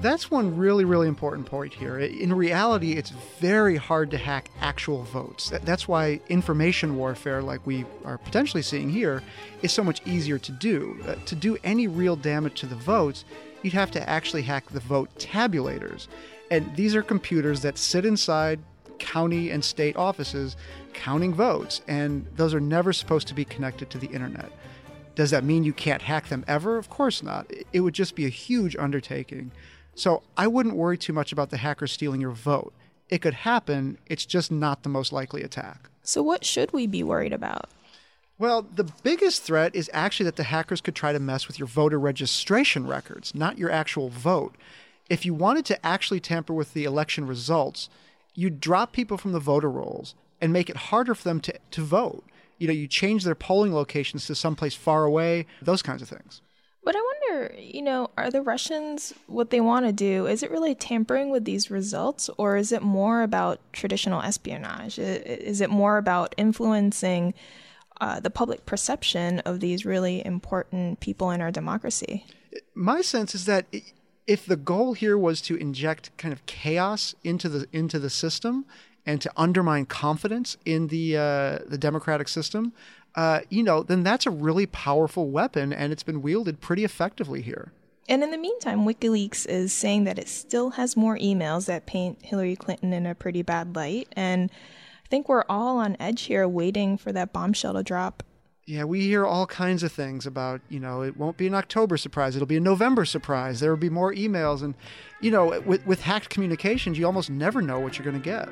That's 0.00 0.30
one 0.30 0.56
really, 0.56 0.84
really 0.84 1.08
important 1.08 1.46
point 1.46 1.74
here. 1.74 1.98
In 1.98 2.32
reality, 2.32 2.92
it's 2.92 3.10
very 3.40 3.76
hard 3.76 4.12
to 4.12 4.18
hack 4.18 4.48
actual 4.60 5.02
votes. 5.02 5.50
That's 5.64 5.88
why 5.88 6.20
information 6.28 6.96
warfare, 6.96 7.42
like 7.42 7.66
we 7.66 7.84
are 8.04 8.18
potentially 8.18 8.62
seeing 8.62 8.90
here, 8.90 9.22
is 9.62 9.72
so 9.72 9.82
much 9.82 10.00
easier 10.06 10.38
to 10.38 10.52
do. 10.52 11.00
Uh, 11.06 11.16
to 11.26 11.34
do 11.34 11.56
any 11.64 11.88
real 11.88 12.14
damage 12.14 12.60
to 12.60 12.66
the 12.66 12.76
votes, 12.76 13.24
you'd 13.62 13.72
have 13.72 13.90
to 13.92 14.08
actually 14.08 14.42
hack 14.42 14.70
the 14.70 14.80
vote 14.80 15.12
tabulators. 15.18 16.06
And 16.48 16.74
these 16.76 16.94
are 16.94 17.02
computers 17.02 17.62
that 17.62 17.76
sit 17.76 18.04
inside 18.04 18.60
county 19.00 19.50
and 19.50 19.64
state 19.64 19.96
offices 19.96 20.56
counting 20.92 21.34
votes, 21.34 21.82
and 21.88 22.26
those 22.36 22.54
are 22.54 22.60
never 22.60 22.92
supposed 22.92 23.26
to 23.28 23.34
be 23.34 23.44
connected 23.44 23.90
to 23.90 23.98
the 23.98 24.08
internet. 24.08 24.50
Does 25.18 25.32
that 25.32 25.42
mean 25.42 25.64
you 25.64 25.72
can't 25.72 26.02
hack 26.02 26.28
them 26.28 26.44
ever? 26.46 26.76
Of 26.76 26.88
course 26.90 27.24
not. 27.24 27.50
It 27.72 27.80
would 27.80 27.92
just 27.92 28.14
be 28.14 28.24
a 28.24 28.28
huge 28.28 28.76
undertaking. 28.76 29.50
So 29.96 30.22
I 30.36 30.46
wouldn't 30.46 30.76
worry 30.76 30.96
too 30.96 31.12
much 31.12 31.32
about 31.32 31.50
the 31.50 31.56
hacker 31.56 31.88
stealing 31.88 32.20
your 32.20 32.30
vote. 32.30 32.72
It 33.08 33.20
could 33.20 33.34
happen, 33.34 33.98
it's 34.06 34.24
just 34.24 34.52
not 34.52 34.84
the 34.84 34.88
most 34.88 35.12
likely 35.12 35.42
attack. 35.42 35.90
So, 36.04 36.22
what 36.22 36.44
should 36.44 36.72
we 36.72 36.86
be 36.86 37.02
worried 37.02 37.32
about? 37.32 37.68
Well, 38.38 38.62
the 38.62 38.84
biggest 39.02 39.42
threat 39.42 39.74
is 39.74 39.90
actually 39.92 40.26
that 40.26 40.36
the 40.36 40.44
hackers 40.44 40.80
could 40.80 40.94
try 40.94 41.12
to 41.12 41.18
mess 41.18 41.48
with 41.48 41.58
your 41.58 41.66
voter 41.66 41.98
registration 41.98 42.86
records, 42.86 43.34
not 43.34 43.58
your 43.58 43.72
actual 43.72 44.10
vote. 44.10 44.54
If 45.10 45.26
you 45.26 45.34
wanted 45.34 45.64
to 45.64 45.84
actually 45.84 46.20
tamper 46.20 46.54
with 46.54 46.74
the 46.74 46.84
election 46.84 47.26
results, 47.26 47.88
you'd 48.36 48.60
drop 48.60 48.92
people 48.92 49.18
from 49.18 49.32
the 49.32 49.40
voter 49.40 49.68
rolls 49.68 50.14
and 50.40 50.52
make 50.52 50.70
it 50.70 50.76
harder 50.76 51.16
for 51.16 51.24
them 51.24 51.40
to, 51.40 51.58
to 51.72 51.82
vote 51.82 52.22
you 52.58 52.66
know, 52.66 52.72
you 52.72 52.86
change 52.86 53.24
their 53.24 53.34
polling 53.34 53.74
locations 53.74 54.26
to 54.26 54.34
someplace 54.34 54.74
far 54.74 55.04
away, 55.04 55.46
those 55.62 55.82
kinds 55.82 56.02
of 56.02 56.08
things. 56.08 56.42
But 56.84 56.96
I 56.96 57.00
wonder, 57.00 57.54
you 57.58 57.82
know, 57.82 58.10
are 58.16 58.30
the 58.30 58.40
Russians 58.40 59.12
what 59.26 59.50
they 59.50 59.60
want 59.60 59.86
to 59.86 59.92
do? 59.92 60.26
Is 60.26 60.42
it 60.42 60.50
really 60.50 60.74
tampering 60.74 61.30
with 61.30 61.44
these 61.44 61.70
results, 61.70 62.30
or 62.38 62.56
is 62.56 62.72
it 62.72 62.82
more 62.82 63.22
about 63.22 63.60
traditional 63.72 64.22
espionage? 64.22 64.98
Is 64.98 65.60
it 65.60 65.70
more 65.70 65.98
about 65.98 66.34
influencing 66.38 67.34
uh, 68.00 68.20
the 68.20 68.30
public 68.30 68.64
perception 68.64 69.40
of 69.40 69.60
these 69.60 69.84
really 69.84 70.24
important 70.24 71.00
people 71.00 71.30
in 71.30 71.40
our 71.40 71.50
democracy? 71.50 72.24
My 72.74 73.02
sense 73.02 73.34
is 73.34 73.44
that 73.44 73.66
if 74.26 74.46
the 74.46 74.56
goal 74.56 74.94
here 74.94 75.18
was 75.18 75.40
to 75.42 75.56
inject 75.56 76.16
kind 76.16 76.32
of 76.32 76.46
chaos 76.46 77.14
into 77.24 77.48
the 77.48 77.66
into 77.72 77.98
the 77.98 78.10
system, 78.10 78.66
and 79.08 79.22
to 79.22 79.32
undermine 79.38 79.86
confidence 79.86 80.58
in 80.66 80.88
the 80.88 81.16
uh, 81.16 81.58
the 81.66 81.78
democratic 81.78 82.28
system, 82.28 82.74
uh, 83.14 83.40
you 83.48 83.62
know, 83.62 83.82
then 83.82 84.02
that's 84.02 84.26
a 84.26 84.30
really 84.30 84.66
powerful 84.66 85.30
weapon, 85.30 85.72
and 85.72 85.92
it's 85.92 86.02
been 86.02 86.20
wielded 86.20 86.60
pretty 86.60 86.84
effectively 86.84 87.40
here. 87.40 87.72
And 88.06 88.22
in 88.22 88.30
the 88.30 88.38
meantime, 88.38 88.84
WikiLeaks 88.84 89.46
is 89.48 89.72
saying 89.72 90.04
that 90.04 90.18
it 90.18 90.28
still 90.28 90.70
has 90.70 90.94
more 90.94 91.16
emails 91.16 91.64
that 91.66 91.86
paint 91.86 92.18
Hillary 92.22 92.54
Clinton 92.54 92.92
in 92.92 93.06
a 93.06 93.14
pretty 93.14 93.40
bad 93.40 93.74
light, 93.74 94.08
and 94.12 94.50
I 94.50 95.08
think 95.08 95.26
we're 95.26 95.44
all 95.48 95.78
on 95.78 95.96
edge 95.98 96.22
here, 96.22 96.46
waiting 96.46 96.98
for 96.98 97.10
that 97.12 97.32
bombshell 97.32 97.72
to 97.72 97.82
drop. 97.82 98.22
Yeah, 98.66 98.84
we 98.84 99.00
hear 99.00 99.24
all 99.24 99.46
kinds 99.46 99.82
of 99.82 99.90
things 99.90 100.26
about, 100.26 100.60
you 100.68 100.80
know, 100.80 101.00
it 101.00 101.16
won't 101.16 101.38
be 101.38 101.46
an 101.46 101.54
October 101.54 101.96
surprise, 101.96 102.36
it'll 102.36 102.44
be 102.44 102.58
a 102.58 102.60
November 102.60 103.06
surprise. 103.06 103.60
There 103.60 103.70
will 103.70 103.78
be 103.78 103.88
more 103.88 104.12
emails. 104.12 104.62
And, 104.62 104.74
you 105.22 105.30
know, 105.30 105.58
with, 105.64 105.86
with 105.86 106.02
hacked 106.02 106.28
communications, 106.28 106.98
you 106.98 107.06
almost 107.06 107.30
never 107.30 107.62
know 107.62 107.80
what 107.80 107.96
you're 107.96 108.04
going 108.04 108.20
to 108.20 108.22
get. 108.22 108.50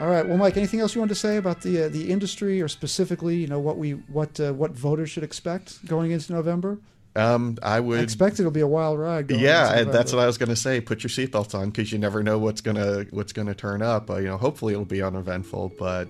All 0.00 0.08
right. 0.08 0.26
Well, 0.26 0.36
Mike, 0.36 0.56
anything 0.56 0.80
else 0.80 0.94
you 0.94 1.00
want 1.00 1.08
to 1.08 1.16
say 1.16 1.38
about 1.38 1.62
the 1.62 1.84
uh, 1.84 1.88
the 1.88 2.10
industry, 2.10 2.62
or 2.62 2.68
specifically, 2.68 3.36
you 3.36 3.48
know, 3.48 3.58
what 3.58 3.78
we 3.78 3.92
what 3.92 4.38
uh, 4.38 4.52
what 4.52 4.72
voters 4.72 5.10
should 5.10 5.24
expect 5.24 5.84
going 5.86 6.12
into 6.12 6.32
November? 6.32 6.78
Um, 7.16 7.58
I 7.64 7.80
would 7.80 7.98
I 7.98 8.02
expect 8.02 8.38
it'll 8.38 8.52
be 8.52 8.60
a 8.60 8.66
wild 8.66 9.00
ride. 9.00 9.28
yeah, 9.30 9.82
that's 9.82 10.12
what 10.12 10.22
I 10.22 10.26
was 10.26 10.38
going 10.38 10.50
to 10.50 10.56
say. 10.56 10.80
Put 10.80 11.02
your 11.02 11.10
seatbelts 11.10 11.52
on 11.52 11.70
because 11.70 11.90
you 11.90 11.98
never 11.98 12.22
know 12.22 12.38
what's 12.38 12.60
gonna 12.60 13.06
what's 13.10 13.32
gonna 13.32 13.54
turn 13.54 13.82
up. 13.82 14.08
Uh, 14.08 14.18
you 14.18 14.28
know, 14.28 14.36
hopefully 14.36 14.72
it'll 14.72 14.84
be 14.84 15.02
uneventful, 15.02 15.72
but 15.78 16.08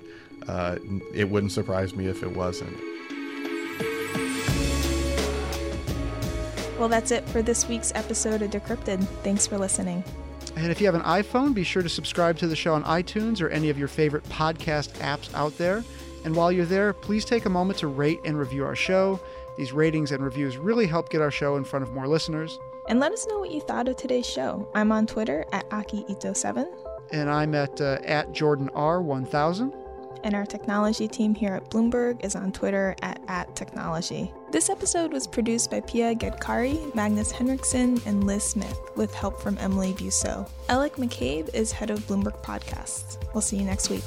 uh, 0.48 0.76
it 1.14 1.30
wouldn't 1.30 1.52
surprise 1.52 1.94
me 1.94 2.08
if 2.08 2.22
it 2.22 2.36
wasn't. 2.36 2.76
Well, 6.78 6.88
that's 6.88 7.10
it 7.10 7.28
for 7.30 7.42
this 7.42 7.66
week's 7.68 7.90
episode 7.94 8.42
of 8.42 8.50
Decrypted. 8.50 9.04
Thanks 9.24 9.46
for 9.46 9.58
listening. 9.58 10.04
And 10.56 10.70
if 10.70 10.80
you 10.80 10.86
have 10.86 10.94
an 10.94 11.02
iPhone, 11.02 11.54
be 11.54 11.64
sure 11.64 11.82
to 11.82 11.88
subscribe 11.88 12.38
to 12.38 12.46
the 12.46 12.56
show 12.56 12.74
on 12.74 12.84
iTunes 12.84 13.40
or 13.40 13.48
any 13.48 13.70
of 13.70 13.78
your 13.78 13.88
favorite 13.88 14.24
podcast 14.24 14.90
apps 14.98 15.32
out 15.34 15.56
there. 15.58 15.84
And 16.24 16.34
while 16.34 16.50
you're 16.50 16.66
there, 16.66 16.92
please 16.92 17.24
take 17.24 17.44
a 17.44 17.50
moment 17.50 17.78
to 17.80 17.86
rate 17.86 18.20
and 18.24 18.38
review 18.38 18.64
our 18.64 18.76
show. 18.76 19.20
These 19.56 19.72
ratings 19.72 20.12
and 20.12 20.24
reviews 20.24 20.56
really 20.56 20.86
help 20.86 21.10
get 21.10 21.20
our 21.20 21.30
show 21.30 21.56
in 21.56 21.64
front 21.64 21.82
of 21.84 21.92
more 21.92 22.06
listeners. 22.06 22.58
And 22.88 23.00
let 23.00 23.12
us 23.12 23.26
know 23.26 23.38
what 23.38 23.50
you 23.50 23.60
thought 23.60 23.88
of 23.88 23.96
today's 23.96 24.26
show. 24.26 24.68
I'm 24.74 24.92
on 24.92 25.06
Twitter 25.06 25.44
at 25.52 25.68
AkiIto7. 25.70 26.66
And 27.10 27.30
I'm 27.30 27.54
at, 27.54 27.80
uh, 27.80 27.98
at 28.04 28.32
JordanR1000. 28.32 29.72
And 30.24 30.34
our 30.34 30.46
technology 30.46 31.08
team 31.08 31.34
here 31.34 31.54
at 31.54 31.70
Bloomberg 31.70 32.24
is 32.24 32.36
on 32.36 32.52
Twitter 32.52 32.94
at, 33.02 33.20
at 33.28 33.54
technology. 33.56 34.32
This 34.50 34.70
episode 34.70 35.12
was 35.12 35.26
produced 35.26 35.70
by 35.70 35.80
Pia 35.80 36.14
Gadkari, 36.14 36.94
Magnus 36.94 37.30
Henriksen, 37.30 38.00
and 38.06 38.24
Liz 38.24 38.44
Smith, 38.44 38.78
with 38.96 39.14
help 39.14 39.40
from 39.40 39.58
Emily 39.58 39.92
Busso. 39.92 40.48
Alec 40.68 40.96
McCabe 40.96 41.54
is 41.54 41.72
head 41.72 41.90
of 41.90 42.00
Bloomberg 42.00 42.42
Podcasts. 42.42 43.18
We'll 43.34 43.42
see 43.42 43.56
you 43.56 43.64
next 43.64 43.90
week. 43.90 44.04